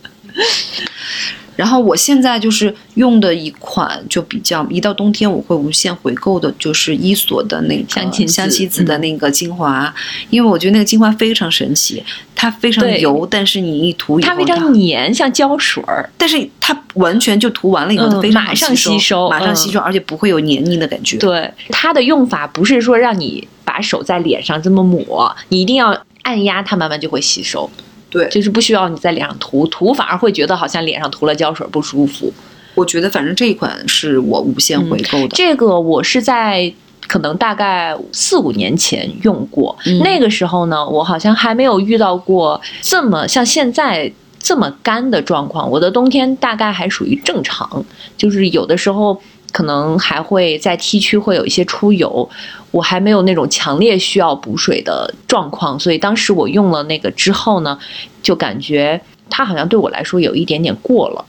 [1.57, 9.93] 然后我现在就是用的一款，就比较一到冬天我会无限回购的，就是伊索的那个香芹子香芹子的嗯那个精华，
[10.29, 12.01] 因为我觉得那个精华非常神奇，
[12.35, 16.09] 它非常油，但是你一涂以后它非常黏，像胶水儿。
[16.17, 21.17] 但是它完全就涂完了以后，嗯它非常好马上吸收嗯马上吸收，而且不会有黏腻的感觉。
[21.17, 27.67] 对，它的用法不是说让你把手在脸上这么抹，你一定要按压，它慢慢就会吸收。
[28.09, 32.31] 对就是不需要你在脸上涂，涂反而会觉得好像脸上涂了胶水不舒服。
[32.75, 35.29] 我觉得反正这一款是我无限回购的。
[35.29, 36.71] 这个我是在
[37.07, 45.69] 可能大概四五年前用过，嗯那个时候呢，我好像还没有遇到过这么像现在这么干的状况。
[45.69, 47.83] 我的冬天大概还属于正常，
[48.15, 49.19] 就是有的时候
[49.51, 52.29] 可能还会在 T 区会有一些出油，
[52.77, 57.75] 我还没有那种强烈需要补水的状况，所以当时我用了那个之后呢，
[58.21, 61.25] 就感觉它好像对我来说有一点点过了。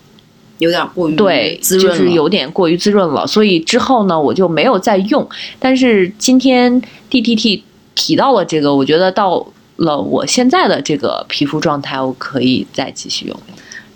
[0.58, 5.26] 有点过于对，就是有点过于滋润了，所以之后呢，我就没有再用。
[5.58, 7.62] 但是今天 DTT
[7.94, 13.40] 提到了这个，我觉得到了我现在的这个皮肤状态，我可以再继续用。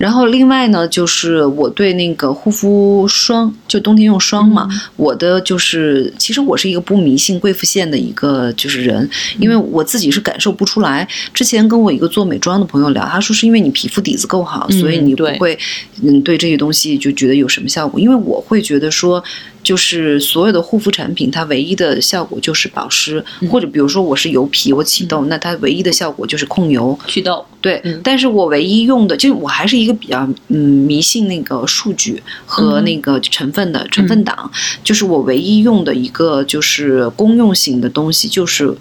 [0.02, 11.06] 然后另外呢，就是我对那个护肤霜，就冬天用霜嘛，嗯我的就是其实我是一个不迷信贵妇线的一个就是人，因为我自己是感受不出来。
[11.32, 15.56] 之前跟我一个做美妆的朋友聊，他说是因为你皮肤底子够好，嗯所以你不对会
[16.02, 18.00] 嗯对这些东西就觉得有什么效果。
[18.00, 19.22] 因为我会觉得说。
[19.62, 23.48] 就是所有的护肤产品，它唯一的效果就是保湿，嗯。
[23.48, 26.98] 或者比如说我是油皮，我起痘，那它唯一的效果就是控油。
[27.07, 28.01] 祛痘，对，嗯。
[28.03, 32.85] 但是我唯一用的，就是我还是一个比较嗯迷信那个数据和嗯。
[32.85, 34.51] 那个成分的成分党，
[34.83, 38.75] 就是我唯一用的一个就是公用型的东西，就是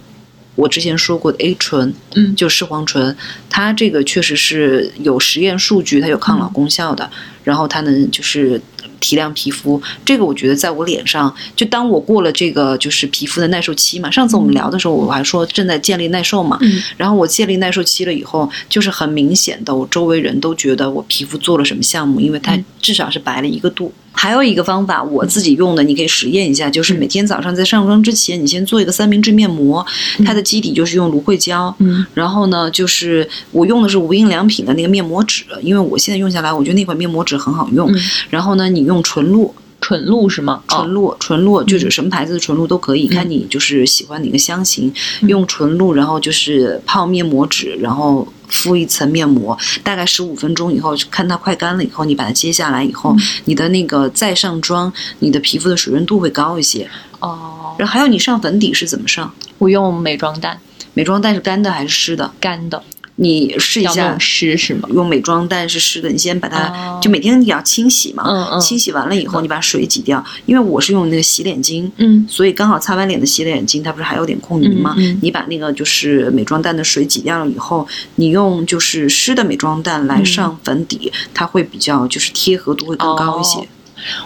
[0.56, 2.36] 我之前说过的 A 醇，嗯。
[2.36, 3.15] 就视黄醇，
[3.50, 7.10] 它这个确实是有实验数据，它有抗老功效的，
[7.44, 8.60] 然后它能就是。
[9.02, 14.10] 提亮皮肤，这个我觉得在我脸上，就当我过了这个就是皮肤的耐受期嘛。
[14.10, 23.92] 上次我们聊的时候，我还说正在建立耐受嘛，嗯然后我建立耐受期了以后，就是很明显的，我周围人都觉得我皮肤做了什么项目，因为它嗯至少是白了一个度。
[24.13, 29.84] 还有一个方法，我自己用的，你可以实验一下，就是每天早上在上妆之前，你先做一个三明治面膜，
[30.26, 32.06] 它的基底就是用芦荟胶，嗯。
[32.13, 37.91] 然后呢，就是我用的是无印良品的那个面膜纸，因为我现在用下来，我觉得那款面膜纸很好用。
[37.91, 38.00] 嗯。
[38.30, 40.62] 然后呢，你用纯露，纯露是吗？
[40.67, 56.88] 纯哦，露，纯露就是什么牌子的纯露都可以，看你就是喜欢哪个香型，用纯露，然后就是泡面膜纸，然后敷一层面膜，大概十五分钟以后，看它快干了以后，你把它揭下来以后，你的那个再上妆，你的皮肤的水润度会高一些。
[57.20, 59.34] 哦，然后还有你上粉底是怎么上？
[59.58, 60.60] 我用美妆蛋
[60.94, 62.32] 美妆蛋是干的还是湿的？
[62.40, 62.84] 干的，
[63.21, 64.89] 你试一下，湿是吗？
[64.91, 66.99] 用美妆蛋是湿的，你先把它、哦。
[66.99, 68.60] 就每天你要清洗嘛，嗯嗯。
[68.60, 72.25] 清洗完了以后你把水挤掉，因为我是用那个洗脸巾，嗯。
[72.27, 74.95] 所以刚好擦完脸的洗脸巾，它不是还有点控泥吗？
[74.97, 83.60] 嗯嗯你把那个就是美妆蛋的水挤掉了以后，你用就是湿的美妆蛋来上粉底，它会比较就是贴合度会更高一些。
[83.60, 83.65] 哦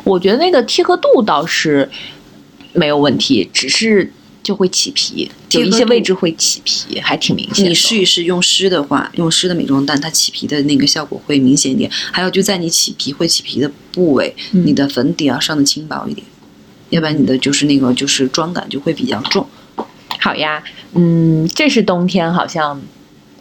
[0.06, 1.90] 我觉得那个贴合度倒是
[2.72, 4.10] 没有问题，只是
[4.46, 7.70] 就会起皮，有一些位置会起皮，还挺明显的。
[7.70, 11.90] 你试一试用湿的话，用湿的美妆蛋，它起皮的那个效果会明显一点。
[12.12, 16.26] 还有就在你起皮会起皮的部位，嗯你的粉底要上的轻薄一点，
[16.92, 19.48] 要不然你的就是那个就是妆感就会比较重。
[20.20, 22.80] 好呀，嗯，这是冬天，好像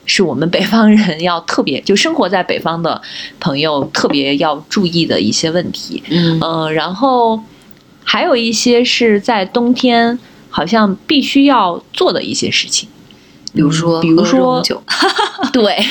[0.07, 3.03] 是我们北方人要特别就生活在北方的
[3.39, 6.03] 朋友特别要注意的一些问题。
[6.09, 7.43] 嗯嗯、然后
[8.03, 10.19] 还有一些是在冬天
[10.57, 12.89] 好像必须要做的一些事情，
[13.53, 14.63] 比如说，比如说，
[15.53, 15.85] 对，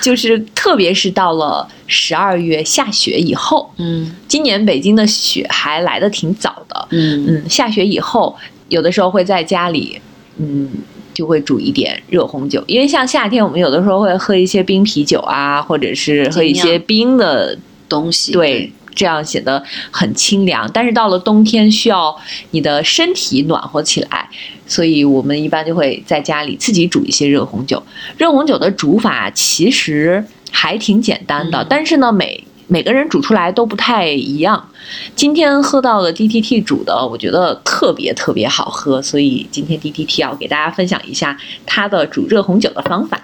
[0.00, 4.14] 就是特别是到了十二月下雪以后，嗯。
[4.28, 7.26] 今年北京的雪还来的挺早的，嗯。
[7.26, 8.36] 嗯，下雪以后，
[8.68, 10.00] 有的时候会在家里，
[10.36, 10.70] 嗯，
[11.12, 20.68] 就会煮一点热红酒，因为像夏天我们有的时候会喝一些冰啤酒啊，或者是喝一些冰的，东西对，这样显得很清凉。
[20.74, 22.14] 但是到了冬天，需要
[22.50, 24.28] 你的身体暖和起来，
[24.66, 27.80] 所以我们一般就会在家里自己煮一些热红酒。
[28.16, 34.68] 热红酒的煮法其实还挺简单的，嗯但是呢，每每个人煮出来都不太一样。
[35.14, 43.22] 今天喝到了 DTT 煮的，我觉得特别特别好喝，所以今天 DTT 要给大家分享一下它的煮热红酒的方法。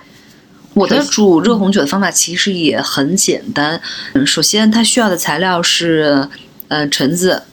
[0.74, 3.80] 我的煮热红酒的方法其实也很简单。
[4.14, 6.28] 嗯，首先它需要的材料是，
[6.68, 7.44] 呃，橙子、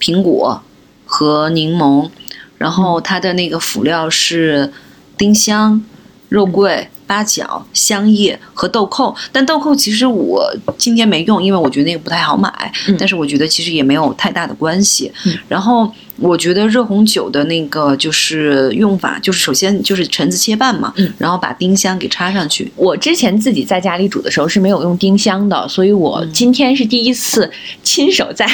[0.00, 0.62] 苹果
[1.04, 2.08] 和柠檬，
[2.56, 4.72] 然后它的那个辅料是
[5.18, 5.84] 丁香、
[6.28, 9.14] 肉桂、八角、香叶和豆蔻。
[9.32, 12.50] 但豆蔻其实我今天没用，因为我觉得那个不太好买。
[12.88, 15.12] 嗯但是我觉得其实也没有太大的关系。
[15.26, 22.70] 嗯然后我觉得热红酒的那个就是用法，就是首先就是橙子切半嘛，嗯然后把丁香给插上去。
[22.76, 27.50] 我之前自己在家里煮的时候是没有用丁香的，所以我嗯今天是第一次
[27.82, 28.46] 亲手在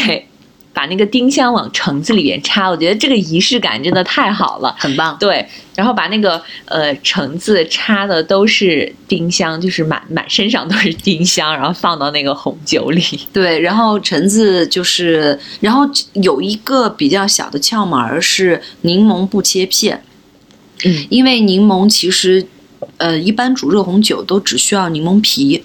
[0.73, 4.75] 把那个丁香往橙子里边插，我觉得这个仪式感真的太好了。
[4.79, 13.03] 很棒，对，然后把那个呃橙子插的都是丁香，就是满满身上都是丁香，然后放到那个红酒里。
[13.33, 15.83] 对，然后橙子就是，然后
[16.15, 20.03] 有一个比较小的窍门儿是柠檬不切片，
[20.85, 22.47] 嗯，因为柠檬其实，
[22.99, 25.65] 呃，一般煮热红酒都只需要柠檬皮，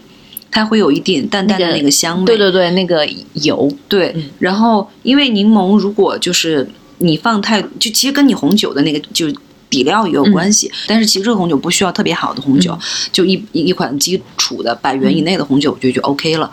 [0.56, 2.26] 它会有一点淡淡的那个那个香味。
[2.26, 6.66] 对对对，那个油，对嗯然后因为柠檬如果就是
[7.00, 9.28] 你放太，就其实跟你红酒的那个就
[9.70, 12.80] 底料也有关系，但是其实热红酒不需要特别好的红酒，
[13.12, 16.50] 就一一一款基础的百元以内的红酒，我觉得就 OK 了。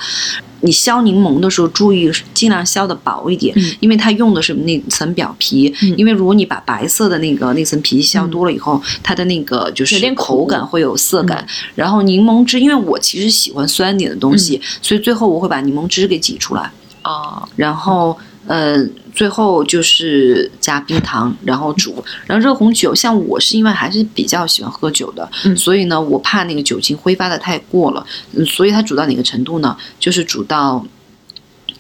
[0.63, 5.73] 你削柠檬的时候，注意尽量削的薄一点，嗯因为它用的是那层表皮。
[5.83, 11.47] 嗯因为如果你把白色的那个那层皮削多了以后，它的那个就是口感会有涩感。
[11.75, 16.71] 然后柠檬汁，因为我其实喜欢酸一点的东西，所以最后我会把柠檬汁给挤出来。
[17.03, 18.77] 啊，然后呃，
[19.15, 22.03] 最后就是加冰糖，然后煮。
[22.27, 29.77] 然后热红酒，像我是因为还是比较喜欢喝酒的，嗯所以呢，我怕那个酒精挥发的太过了，嗯，所以它煮到哪个程度呢？
[30.01, 30.85] 就是煮到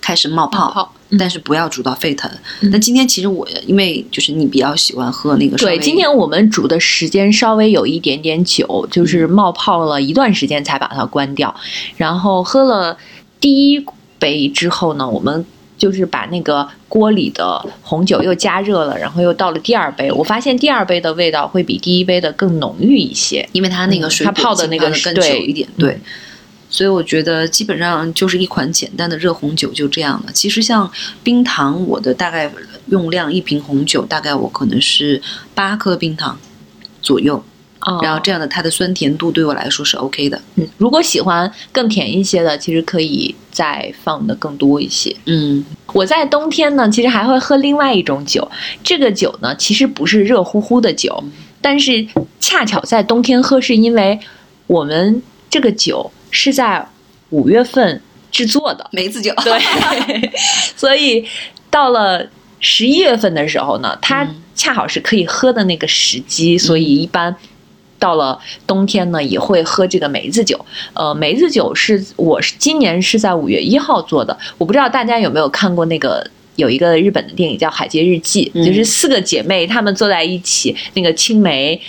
[0.00, 0.66] 开始冒泡。
[0.66, 2.30] 冒泡嗯但是不要煮到沸腾。
[2.62, 11.54] 嗯那今天其实我因为就是你比较喜欢喝那个稍微，对，今天我们煮的时间稍微有一点点久，就是冒泡了一段时间才把它关掉，
[11.96, 12.96] 然后喝了
[13.40, 13.84] 第一
[14.18, 15.44] 杯之后呢，我们。
[15.78, 20.12] 就是把那个锅里的红酒又加热了，然后又倒了第二杯。
[20.12, 23.48] 我发现第二杯的味道会比第一杯的更浓郁一些。
[23.52, 25.98] 因为它那个嗯水果它泡的那个更对久一点，嗯对。
[26.68, 30.32] 所以我觉得基本上就是一款简单的热红酒就这样了。
[30.34, 30.90] 其实像
[31.22, 32.52] 冰糖，我的大概
[32.88, 35.22] 用量一瓶红酒大概我可能是
[35.54, 36.38] 八颗冰糖
[37.00, 37.42] 左右，
[37.82, 40.40] 啊然后这样的它的酸甜度对我来说是 OK 的。
[40.56, 45.14] 嗯，如果喜欢更甜一些的，其实可以再放的更多一些。
[45.26, 48.48] 嗯我在冬天呢，其实还会喝另外一种酒，
[48.82, 51.22] 这个酒呢其实不是热乎乎的酒，
[51.60, 52.06] 但是
[52.40, 54.18] 恰巧在冬天喝，是因为
[54.66, 56.86] 我们这个酒是在
[57.30, 59.60] 五月份制作的，梅子酒，对，
[60.76, 61.26] 所以
[61.68, 62.26] 到了
[62.60, 67.36] 十一月份的时候呢，它嗯恰好是可以喝的那个时机，所以一般。
[68.02, 68.36] 到了
[68.66, 70.58] 冬天呢，也会喝这个梅子酒。
[70.92, 81.80] 呃，梅子酒是我是今年是在五月一号做的，我不知道大家有没有看过那个有一个日本的电影叫《海街日记》，嗯就是四个姐妹她们坐在一起，那个青梅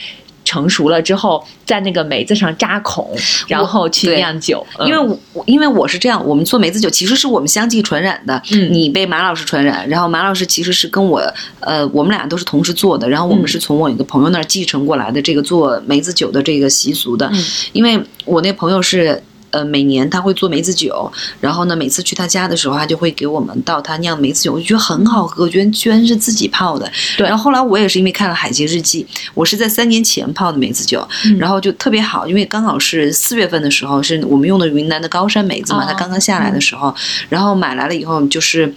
[0.43, 3.09] 成熟了之后，在那个梅子上扎孔，
[3.47, 4.65] 然后去酿酒。
[4.79, 8.41] 嗯因为我我因为我是这样，我们做梅子酒其实是我们相继传染的。
[8.51, 11.21] 嗯你被马老师传染，然后马老师其实是跟我，
[11.59, 17.29] 呃，我们俩都是同时做的，然后我们嗯是从我一个朋友那儿继承过来的这个做梅子酒的这个习俗的。
[17.33, 19.21] 嗯因为我那朋友是。
[19.53, 26.91] 呃，每年他会做梅子酒，然后呢，每次去他家的时候，他就会给我们倒他酿的梅子酒，我就觉得很好喝，我觉得居然是自己泡的。
[27.17, 36.93] 对然后后来我也是因为看了《海街日记》，我是在三年前泡的梅子酒，嗯然后就特别好，因为刚好是四月份的时候，是我们用的云南的高山梅子嘛，哦它刚刚下来的时候，
[37.29, 38.73] 然后买来了以后就是。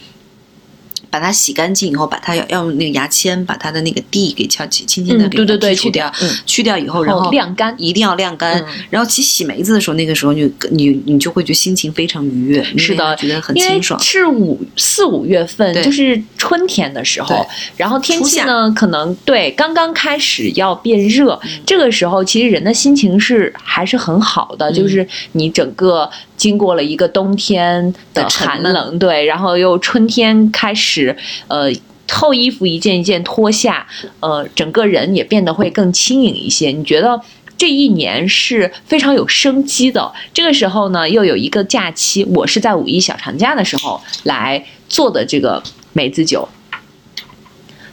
[1.19, 7.75] 把它洗干净以后，把它要要用那个牙签把它的那个蒂给敲起，轻轻的嗯，给对对对，去掉，嗯，去掉以后，然然后晾干。
[7.79, 8.61] 一定要晾干。
[8.61, 8.67] 嗯。
[8.91, 13.17] 然后其实洗梅子的时候，那个时候你你你就会觉得心情非常愉悦，是的。
[13.17, 13.99] 觉得很清爽。
[13.99, 17.47] 是五四五月份，就是春天的时候，
[17.79, 21.51] 然后天气呢可能对刚刚开始要变热，嗯。
[21.65, 24.75] 这个时候其实人的心情是还是很好的，嗯。
[24.75, 31.06] 就是你整个经过了一个冬天的寒冷，对，然后又春天开始，
[31.49, 31.73] 呃。
[32.09, 33.85] 厚衣服一件一件脱下，
[34.21, 36.71] 呃，整个人也变得会更轻盈一些。
[36.71, 37.21] 你觉得
[37.59, 40.13] 这一年是非常有生机的。
[40.33, 45.61] 这个时候呢，又有一个假期，我是在五一小长假的时候来做的这个
[45.95, 46.49] 梅子酒，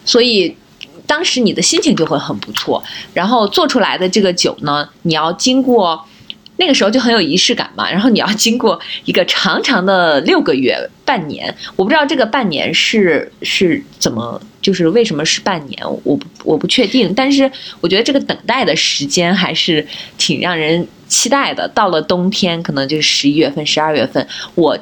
[0.05, 0.55] 所以
[1.07, 2.83] 当时你的心情就会很不错。
[3.15, 6.05] 然后做出来的这个酒呢，你要经过。
[6.57, 17.51] 那个时候就很有仪式感嘛，然后你要经过一个长长的六个月、半年，我不知道这个半年是是怎么，就是为什么是半年，我我不确定，但是
[17.81, 19.85] 我觉得这个等待的时间还是
[20.17, 21.67] 挺让人期待的。
[21.69, 24.77] 到了冬天，可能就是十一月份、十二月份，我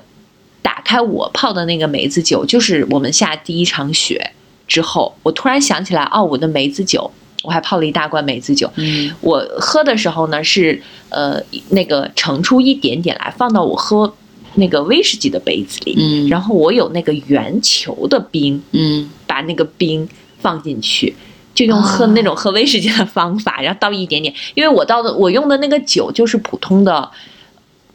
[0.61, 4.31] 打开我泡的那个梅子酒，就是我们下第一场雪
[4.67, 7.09] 之后，我突然想起来，哦，我的梅子酒
[7.43, 8.71] 我还泡了一大罐梅子酒。
[8.75, 14.13] 嗯我喝的时候呢，是呃那个盛出一点点来，放到我喝
[14.55, 20.07] 那个威士忌的杯子里，嗯然后我有那个圆球的冰，嗯把那个冰
[20.39, 21.15] 放进去。
[21.53, 27.11] 就用喝哦那种喝威士忌的方法，然后倒一点点，因为我倒的我用的那个酒就是普通的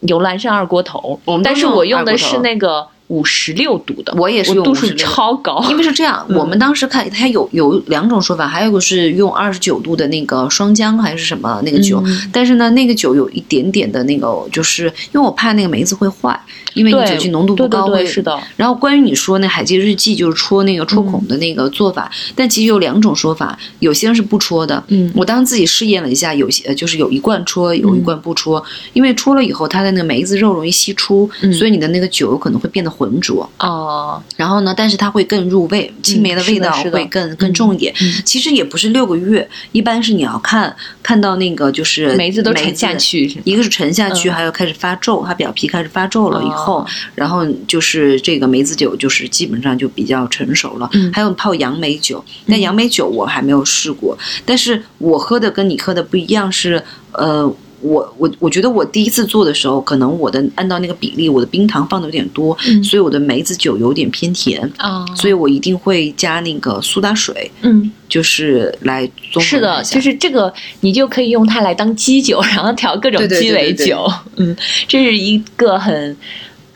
[0.01, 6.37] 牛栏山二锅头但是我用的是那个五十六度的，我也是用度数56超高，因为是这样，嗯。
[6.37, 12.29] 我们当时看它有有两种说法，还有一个是用二十九度的那个双江还是什么那个酒，嗯。
[12.31, 16.37] 但是呢，那个酒有一点点的那个，就是因为我怕那个梅子会坏，
[16.73, 24.83] 因为你酒精浓度不高是的，然后关于你说那海记日记就是戳那个戳孔的那个做法，但其实有两种说法，有些人是不戳的。
[24.89, 25.09] 嗯。
[25.15, 31.53] 我当时自己试验了一下，有些呃就是有一罐戳，有一罐不戳，因为戳了以后它的那个梅子肉容易析出，嗯。
[31.53, 33.47] 所以你的那个酒有可能会变得浑浊。
[33.59, 37.93] 哦，然后呢，但是它会更入味，青梅的味道会更更重一点。
[38.01, 50.89] 嗯其实也不是六个月，一般是你要看看到那个就是梅子都沉下去，一个是沉下去，嗯还有开始发皱，它表皮开始发皱了以后，哦然后就是这个梅子酒就是基本上就比较成熟了。
[50.93, 57.53] 嗯还有泡杨梅酒，但杨梅酒我还没有试过，但是我喝的跟你喝的不一样是，呃。
[57.81, 70.51] 我我我觉得我第一次做的时候，可能我的按照那个比例，我的冰糖放的有点多，嗯所以我的梅子酒有点偏甜，啊，所以我一定会加那个苏打水，嗯，就是来综合是的，就是这个，
[70.81, 74.11] 你就可以用它来当基酒，然后调各种鸡尾对对酒。
[74.37, 74.55] 嗯，
[74.87, 76.17] 这是一个很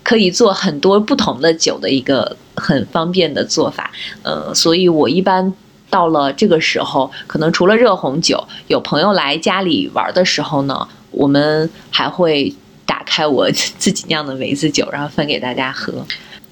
[0.03, 3.91] 可以做很多不同的酒的一个很方便的做法。
[4.21, 5.53] 呃，所以我一般。
[5.91, 12.51] 到了这个时候，可能除了热红酒，有朋友来家里玩的时候呢，我们还会
[12.87, 15.93] 打开我 自己酿的梅子酒，然后分给大家喝。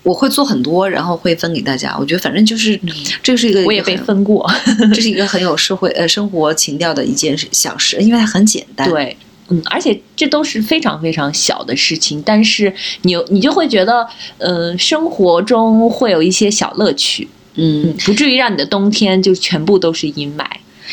[0.02, 1.96] 我会做很多，然后会分给大家。
[2.00, 2.80] 我觉得反正就是，
[3.22, 4.50] 这是一个嗯我也被分过，
[4.96, 9.16] 这是一个很有社会呃生活情调的一件事小事，因为它很简单。，对，
[9.50, 17.28] 嗯，而且这都是非常非常小的事情，但是你你就会觉得，呃，生活中会有一些小乐趣，
[17.60, 20.46] 嗯，，不至于让你的冬天就全部都是阴霾。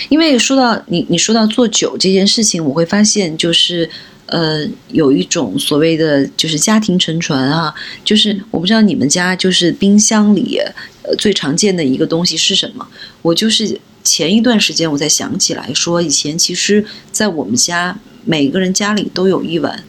[0.09, 3.89] 因为说到你你说到做酒这件事情，我会发现就是。
[4.29, 7.73] 呃，有一种所谓的就是家庭沉船啊，
[8.05, 10.59] 就是我不知道你们家就是冰箱里
[11.05, 12.85] 呃最常见的一个东西是什么？
[13.23, 19.85] 我就是前一段时间我才想起来说，以前其实，在我们家每个人家里都有一碗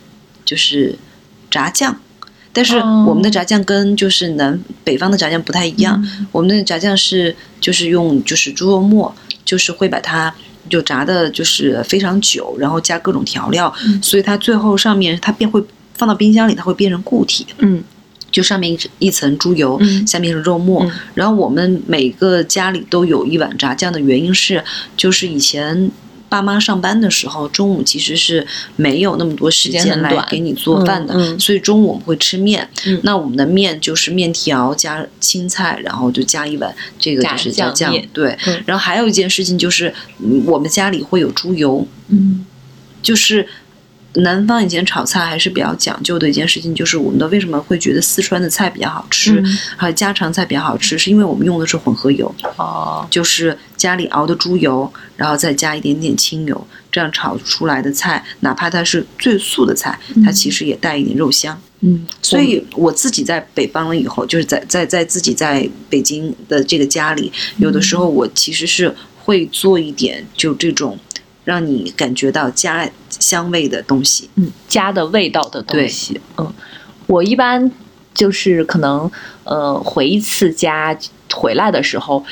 [0.45, 0.95] 就是
[1.49, 1.99] 炸酱，
[2.57, 9.13] 但是哦我们的炸酱跟就是南北方的炸酱不太一样，我们的炸酱是就是用就是猪肉末，
[9.45, 10.33] 就是会把它
[10.67, 17.83] 就炸的就是非常久，然后加各种调料，嗯所以它最后上面它便会放到冰箱里，它会变成固体，嗯
[18.31, 20.83] 就上面一一层猪油，嗯下面是肉末。
[20.83, 24.63] 嗯然后我们每个家里都有一碗炸酱的原因是，
[24.97, 25.91] 就是以前。
[26.29, 31.39] 爸妈上班的时候，中午其实是没有那么多时时间来给你做饭的，嗯嗯。
[31.39, 32.69] 所以中午我们会吃面。
[32.85, 32.99] 嗯。
[33.03, 38.07] 那我们的面就是面条加青菜，然后就加一碗这个就是酱酱面。
[38.13, 38.63] 对，嗯。
[38.65, 42.45] 然后还有一件事情就是，嗯我们家里会有猪油，嗯。
[43.01, 43.47] 就是
[44.13, 49.57] 南方以前炒菜还是比较讲究的一件事情，就是我们的为什么会觉得四川的菜比较好吃，嗯。
[49.77, 61.59] 还有家常菜比较好吃，是因为我们用的是混合油，哦，就是家里熬的猪油，然后再加一点点清油，这样炒出来的菜，哪怕它是最素的菜，它其实也带一点肉香。
[61.81, 68.91] 嗯，所以我自己在北方了以后，就是在在在自己在北京的这个家里，有的时候我其实是
[69.23, 70.97] 会做一点就这种
[71.43, 72.89] 让你感觉到家
[73.27, 74.29] 香味的东西。
[74.35, 76.21] 嗯，家的味道的东西。
[76.37, 76.53] 嗯，
[77.07, 77.71] 我一般
[78.13, 79.11] 就是可能
[79.43, 80.97] 呃回一次家
[81.33, 82.23] 回来的时候，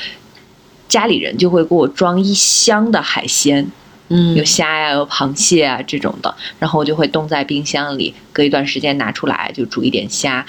[0.88, 3.70] 家里人就会给我装一箱的海鲜，
[4.08, 10.46] 嗯有虾呀、有螃蟹啊这种的，然后我就会冻在冰箱里，隔一段时间拿出来就煮一点虾。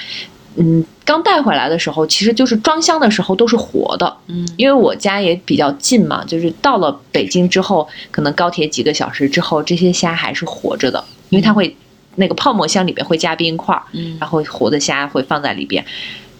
[0.59, 4.47] 嗯，刚带回来的时候，其实就是装箱的时候都是活的，嗯。
[4.57, 11.75] 因为我家也比较近嘛，就是到了北京之后，可能高铁几个小时之后，这些虾还是活着的，因为它会
[12.15, 15.85] 那个泡沫箱里边会加冰块儿，嗯然后活的虾会放在里边，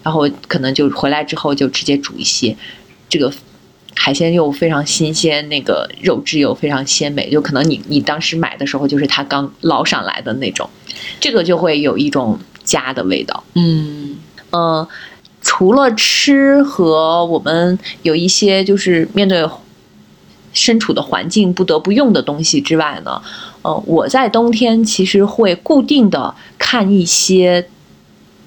[0.02, 2.56] 然后可能就回来之后就直接煮一些，
[3.08, 3.32] 这个
[3.94, 10.68] 海鲜又非常新鲜，那个肉质又非常鲜美，就可能你你当时买的时候就是它刚捞上来的那种，
[11.20, 12.38] 这个就会有一种
[12.68, 13.42] 家的味道。
[13.54, 14.16] 嗯
[14.52, 14.86] 嗯，
[15.40, 19.48] 除了吃和我们有一些就是面对
[20.52, 23.20] 身处的环境不得不用的东西之外呢，
[23.62, 27.68] 呃，我在冬天其实会固定的看一些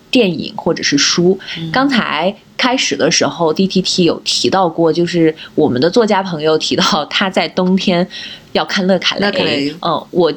[0.10, 1.40] 电影或者是书。
[1.72, 8.06] 刚才开始的时候，DTT 有提到过，就是我们的作家朋友提到他在冬天
[8.52, 9.22] 要看乐卡雷。
[9.22, 10.34] 乐卡雷嗯，我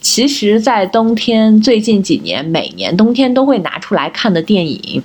[0.00, 5.02] 其实，在冬天最近几年，每年冬天都会拿出来看的电影，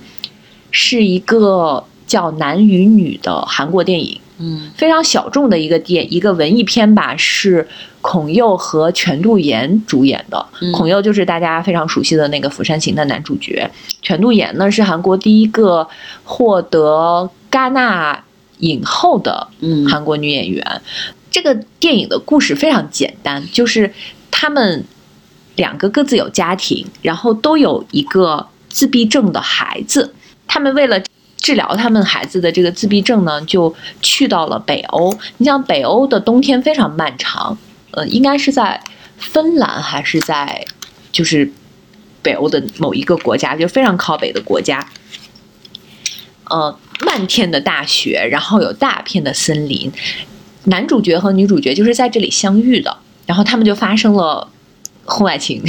[0.70, 4.20] 是一个叫《男与女》的韩国电影。
[4.36, 7.68] 嗯非常小众的一个电一个文艺片吧，是
[8.00, 10.44] 孔侑和全度妍主演的。
[10.60, 13.70] 嗯孔侑就是大家非常熟悉的那个《釜山行》的男主角，
[14.02, 15.86] 全度妍呢是韩国第一个
[16.24, 18.24] 获得戛纳
[18.58, 20.82] 影后的嗯韩国女演员。
[21.30, 23.92] 这个电影的故事非常简单，就是
[24.36, 24.84] 他们
[25.54, 30.12] 两个各自有家庭，然后都有一个自闭症的孩子。
[30.48, 31.00] 他们为了
[31.36, 33.72] 治疗他们孩子的这个自闭症呢，就
[34.02, 35.16] 去到了北欧。
[35.36, 37.56] 你像，北欧的冬天非常漫长，
[37.92, 38.82] 呃，应该是在
[39.16, 40.66] 芬兰还是在
[41.12, 41.48] 就是
[42.20, 44.84] 北欧的某一个国家，就非常靠北的国家。
[46.50, 46.76] 呃，
[47.06, 49.92] 漫天的大雪，然后有大片的森林。
[50.64, 52.96] 男主角和女主角就是在这里相遇的，
[53.26, 54.46] 然后他们就发生了
[55.04, 55.62] 婚外情，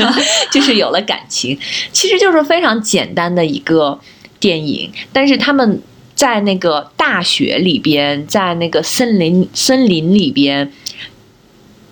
[0.50, 1.58] 就是有了感情。
[1.92, 3.98] 其实就是非常简单的一个
[4.40, 5.82] 电影，但是他们
[6.14, 10.72] 在那个大雪里边，在那个森林森林里边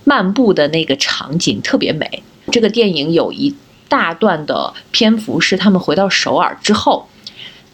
[0.04, 2.22] 漫步的那个场景特别美。
[2.50, 3.54] 这个电影有一
[3.88, 7.08] 大段的篇幅是他们回到首尔之后，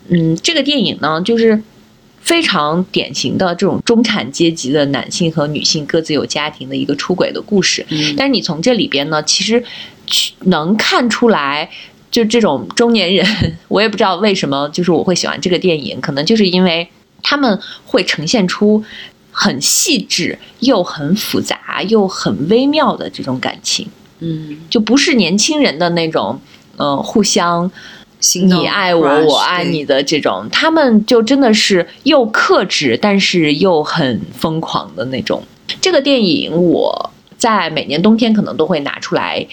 [0.08, 1.62] 嗯，这个电影呢就是。
[2.26, 9.62] 非常典型的这种中产阶级的男性和女性各自有家庭的一个出轨的故事，嗯但是你从这里边呢，其实
[10.06, 11.70] 去能看出来，
[12.10, 13.24] 就这种中年人，
[13.68, 16.88] 我也不知道为什么，就是我会喜欢这个电影，可能就是因为
[17.22, 18.82] 他们会呈现出
[19.30, 23.86] 很细致又很复杂又很微妙的这种感情，
[24.18, 26.40] 嗯，就不是年轻人的那种，
[26.76, 27.70] 呃，互相。
[28.26, 35.40] 心你爱我，我爱你的这种，他们就真的是又克制，但是又很疯狂的那种。
[35.80, 39.46] 这个电影我在每年冬天可能都会拿出来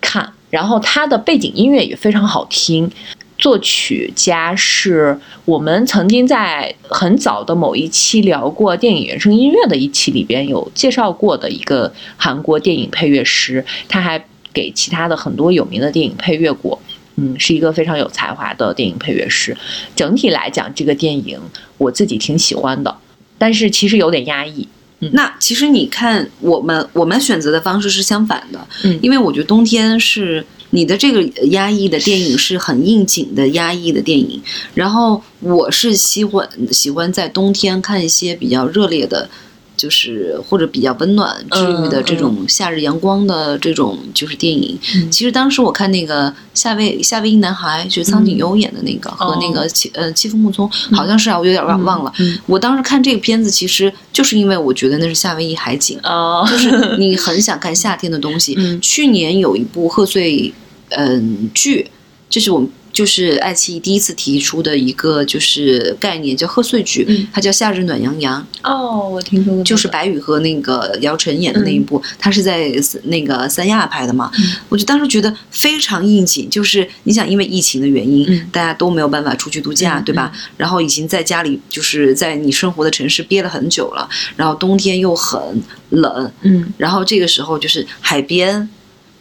[0.00, 2.90] 看，然后它的背景音乐也非常好听。
[3.36, 16.80] 作曲家是我们曾经在很早的某一期聊过电影原声音乐的一期里边有介绍过的一个韩国电影配乐师，他还给其他的很多有名的电影配乐过。
[17.16, 19.56] 嗯，是一个非常有才华的电影配乐师。
[19.94, 21.38] 整体来讲，这个电影
[21.78, 22.96] 我自己挺喜欢的，
[23.38, 24.68] 但是其实有点压抑。
[25.12, 34.42] 那其实你看，我们我们选择的方式是相反的，嗯因为我觉得冬天是你的这个压抑的电影是很应景的压抑的电影，
[34.72, 39.28] 然后我是喜欢喜欢在冬天看一些比较热烈的。
[39.76, 44.78] 就是或者比较温暖、治愈的这种夏日阳光的这种就是电影。
[44.94, 52.12] 嗯其实当时我看那个夏威夏威夷男孩，就是苍井优演的那个，和那个妻呃七风木聪，好像是啊，我有点忘忘了。
[52.18, 58.54] 嗯我当时看这个片子，其实就是因为我觉得那是夏威夷海景，哦， 就是你 很想看夏天的东西。
[58.58, 60.52] 嗯去年有一部贺岁
[60.90, 61.90] 嗯剧，
[62.30, 72.72] 这是我们就是爱奇艺第一次提出的一个就是概念，叫贺岁剧，嗯它叫《夏日暖洋洋》，哦，我听说过，就是白宇和那个姚晨演的那一部，它是在
[73.02, 74.30] 那个三亚拍的嘛。
[74.38, 80.32] 嗯我就当时觉得非常应景，就是你想，因为疫情的原因，嗯大家都没有办法出去度假，嗯对吧？
[80.56, 88.68] 然后已经在家里，就是在你生活的城市憋了很久了，然后冬天又很冷，嗯，然后这个时候就是海边。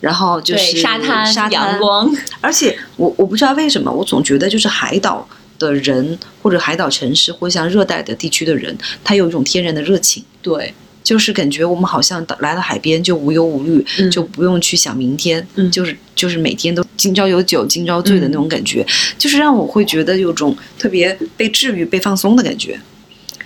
[0.03, 1.51] 然后就是，沙滩、沙滩。
[1.53, 5.25] 阳光，而且我我不知道为什么，我总觉得就是海岛
[5.57, 10.21] 的人，或者海岛城市，或像热带的地区的人，他有一种天然的热情。
[10.41, 14.11] 对，就是感觉我们好像到来到海边就无忧无虑，嗯。
[14.11, 15.71] 就不用去想明天，嗯。
[15.71, 18.85] 就是就是每天都今朝有酒今朝醉的那种感觉，
[19.17, 22.77] 就是让我会觉得有种特别被治愈、被放松的感觉。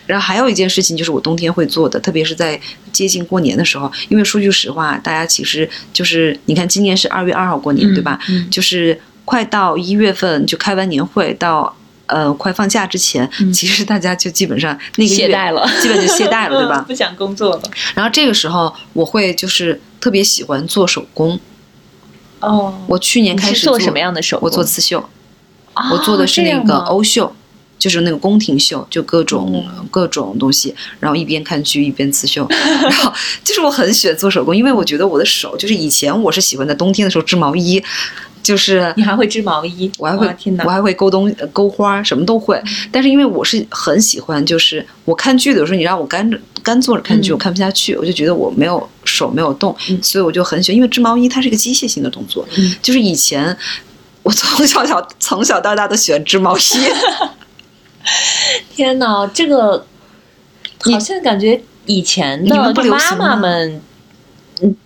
[0.08, 2.60] 然后还有一件事情就是我冬天会做的，特别是在
[2.91, 8.20] 接近过年的时候，因为说句实话，大家其实就是你看今年是二月二号过年，对吧？
[8.30, 11.76] 嗯就是快到一月份就开完年会到。
[12.10, 16.80] 呃，快放假之前，嗯其实大家就基本上那个月懈怠了 基本就懈怠了，对吧？
[16.88, 17.62] 不想工作了。
[17.95, 21.38] 然后这个时候，我会就是特别喜欢做手工。
[22.39, 24.47] 哦，我去年开始是做什么样的手工？
[24.47, 24.99] 我做刺绣，
[25.74, 27.36] 哦我做的是那个欧绣，
[27.80, 32.45] 就是那个宫廷绣，就各种、嗯各种东西，然后一边看剧一边刺绣。
[32.49, 33.13] 然后
[33.43, 37.82] 就是我很喜欢做手工，因为我觉得我的手就是以前我是喜欢在冬天的时候织毛衣，
[38.43, 39.91] 就是你还会织毛衣？
[39.97, 40.55] 我还会天！
[40.65, 42.61] 我还会勾东呃勾花，什么都会。
[42.91, 50.75] 但是因为我是很喜欢，就是我看剧的时候，你让我干着干坐着看剧，嗯我看不下去，我就觉得我没有手没有动，嗯所以我就很喜欢。
[50.75, 53.55] 因为织毛衣它是一个机械性的动作，嗯就是以前
[54.23, 56.61] 我从小小从小到大都喜欢织毛衣。
[58.74, 59.86] 天哪，这个
[60.80, 63.74] 好像感觉以前你的就妈妈们。
[63.74, 63.82] 嗯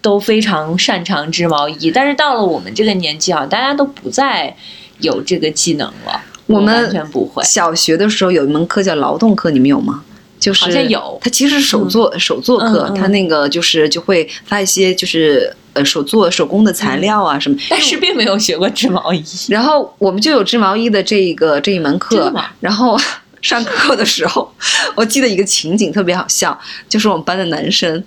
[0.01, 4.53] 都非常擅长织毛衣，但是到了我们这个年纪啊，大家都不再
[4.99, 6.21] 有这个技能了。
[6.47, 10.03] 我们完全不会，小学的时候有一门课叫劳动课，你们有吗？
[10.41, 17.55] 就是好像有他其实是手作、手作课，嗯嗯它那个就是就会发一些就是呃手做手工的材料啊什么。
[17.69, 19.23] 但是并没有学过织毛衣。
[19.47, 22.99] 然后我们就有织毛衣的这一个这一门课，然后
[23.41, 24.53] 上课的时候，
[24.95, 28.03] 我记得一个情景特别好笑，就是我们班的男生。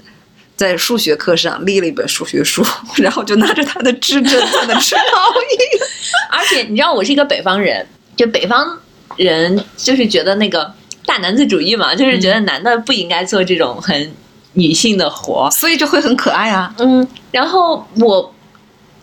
[0.57, 2.65] 在数学课上立了一本数学书，
[3.03, 5.81] 然后就拿着他的织针在那织毛衣。
[6.31, 8.79] 而且你知道，我是一个北方人，就北方
[9.17, 10.73] 人就是觉得那个
[11.07, 14.13] 大男子主义嘛，就是觉得男的不应该做这种很
[14.55, 15.51] 女性的活。
[15.51, 16.75] 所以就会很可爱啊。
[16.79, 18.33] 嗯，然后我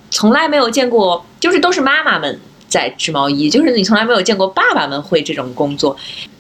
[0.10, 5.96] 从来没有见过，就是都是妈妈们在织毛衣，就是你从来没有见过爸爸们会这种工作。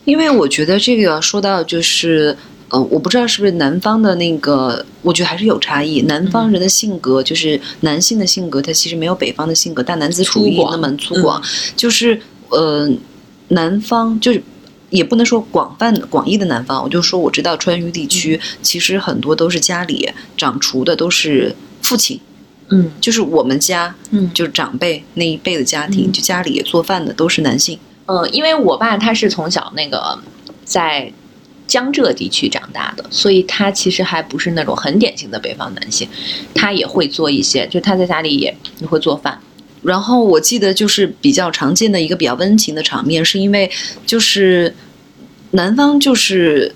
[0.05, 2.36] 因为我觉得这个要说到就是，
[2.70, 6.01] 呃，我不知道是不是南方的那个，我觉得还是有差异。
[6.01, 11.39] 南方人的性格，就是男性的性格，他其实没有北方的性格大男子主义那么粗犷，
[11.76, 12.89] 就是呃，
[13.49, 14.41] 南方就是。
[14.91, 22.19] 也不能说广泛的广义的南方，我就说我知道川渝地区，其实很多都是家里掌厨的都是父亲，
[22.69, 22.91] 嗯。
[23.01, 24.29] 就是我们家，嗯。
[24.33, 26.11] 就是长辈那一辈的家庭，嗯。
[26.11, 27.79] 就家里做饭的都是男性。
[28.05, 30.19] 呃，因为我爸他是从小那个
[30.65, 31.11] 在
[31.67, 36.05] 江浙地区长大的，所以他其实还不是那种很典型的北方男性，
[36.53, 39.39] 他也会做一些，就他在家里也也会做饭。
[39.84, 43.69] 然后我记得就是比较常见的一个比较温情的场面，是因为
[44.05, 44.73] 就是
[45.51, 46.73] 南方就是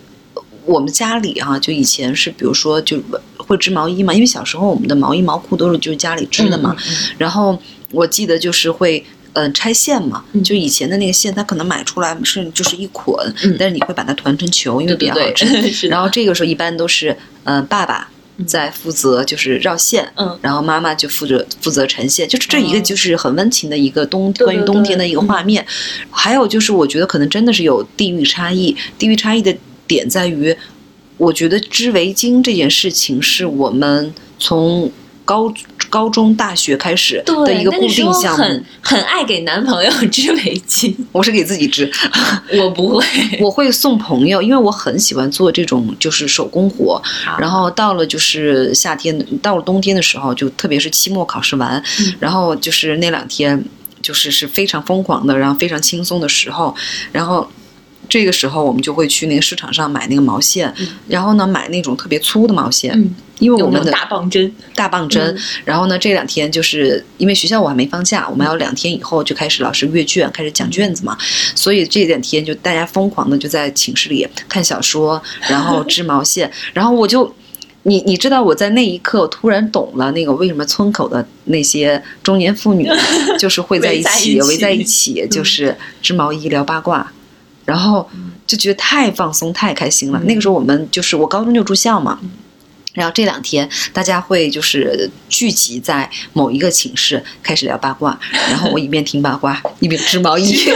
[0.66, 3.01] 我们家里哈、就以前是比如说就
[3.38, 7.58] 会织毛衣嘛，因为小时候我们的毛衣毛裤都是就是家里织的嘛，嗯然后
[7.91, 9.06] 我记得就是会。
[9.38, 15.89] 嗯，拆线嘛，嗯就以前的那个线，它可能买出来是就是一捆，嗯但是你会把它团成球，因为比较好吃。
[15.89, 18.10] 然后这个时候一般都是，呃，爸爸
[18.46, 20.38] 在负责就是绕线，嗯。
[20.42, 22.82] 然后妈妈就负责负责呈现，就是这一个哦。
[22.82, 25.66] 就是很温情的一个冬对关于冬天的一个画面。
[26.10, 29.56] 还有就是我觉得可能真的是有地域差异，地域差异的
[29.88, 30.56] 点在于，
[31.18, 34.92] 我觉得织围巾这件事情是我们从
[35.26, 35.53] 高
[35.89, 38.43] 高中、大学开始的一个固定项目。
[38.43, 41.91] 很很爱给男朋友织围巾，我是给自己织，
[42.57, 43.03] 我不会。
[43.41, 47.01] 我会送朋友，因为我很喜欢做这种就是手工活。
[47.38, 53.63] 然后到了就是夏天，到了冬天的时候，就特别是期末考试完，嗯然后就是那两天，
[54.01, 56.76] 就是是非常疯狂的，然后非常轻松的时候，
[57.11, 57.49] 然后。
[58.10, 60.88] 这个时候，我们就会去那个市场上买那个毛线，嗯。
[61.08, 62.91] 然后呢，买那种特别粗的毛线，
[63.39, 65.24] 因为我们的大棒针，大棒针。
[65.24, 65.38] 嗯。
[65.66, 71.18] 然后呢，这两天就是因为学校我还没放假，我们要两天以后就开始老师阅卷，开始讲卷子嘛，
[71.56, 77.34] 所以这两天就大家疯狂的就在寝室里看小说，然后织毛线， 然后我就。
[77.88, 82.89] 你你知道我在那一刻我突然懂了那个为什么村口的那些中年妇女
[83.38, 87.14] 就是会在一起围围在一起，就是织毛衣聊八卦，
[87.66, 88.07] 然后
[88.47, 90.20] 就觉得太放松太开心了。
[90.22, 92.20] 嗯那个时候我们就是我高中就住校嘛，
[92.93, 98.18] 然后这两天大家会就是聚集在某一个寝室开始聊八卦，
[98.49, 100.66] 然后我一边听八卦一边织毛衣。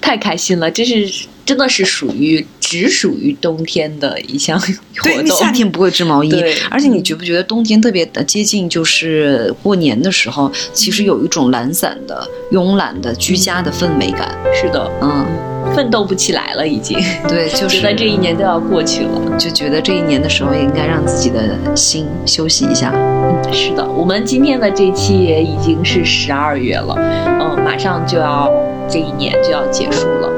[0.00, 5.36] 太开心了，这是真的是属于只属于冬天的一项活动。
[5.36, 6.32] 夏天不会织毛衣，
[6.70, 14.36] 而且你觉不觉得冬天特别的接近就是过年的时候，其实有一种懒散的、慵懒的、居家的氛围感。
[14.54, 15.26] 是的，嗯，
[15.74, 19.38] 奋斗不起来了，已经对，就是觉得这一年都要过去了。
[19.38, 22.92] 就觉得这一年的时候也应该让自己的心休息一下。
[22.94, 28.48] 嗯，是的，我们今天的这期也已经是十二月了，嗯，马上就要
[28.88, 30.30] 这一年就要结束了。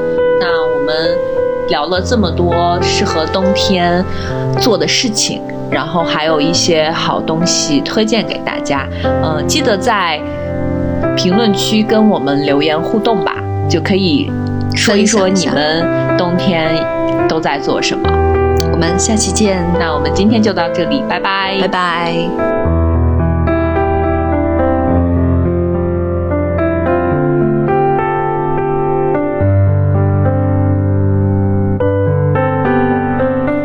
[0.85, 1.17] 那我们
[1.69, 4.03] 聊了这么多适合冬天
[4.59, 8.87] 做的事情，然后还有一些好东西推荐给大家。
[9.03, 10.21] 嗯，记得在
[11.17, 13.35] 评论区跟我们留言互动吧，
[13.67, 14.31] 就可以
[14.75, 16.69] 说一说你们冬天
[17.27, 18.07] 都在做什么。
[18.71, 22.74] 我们下期见，那我们今天就到这里，拜拜，拜拜。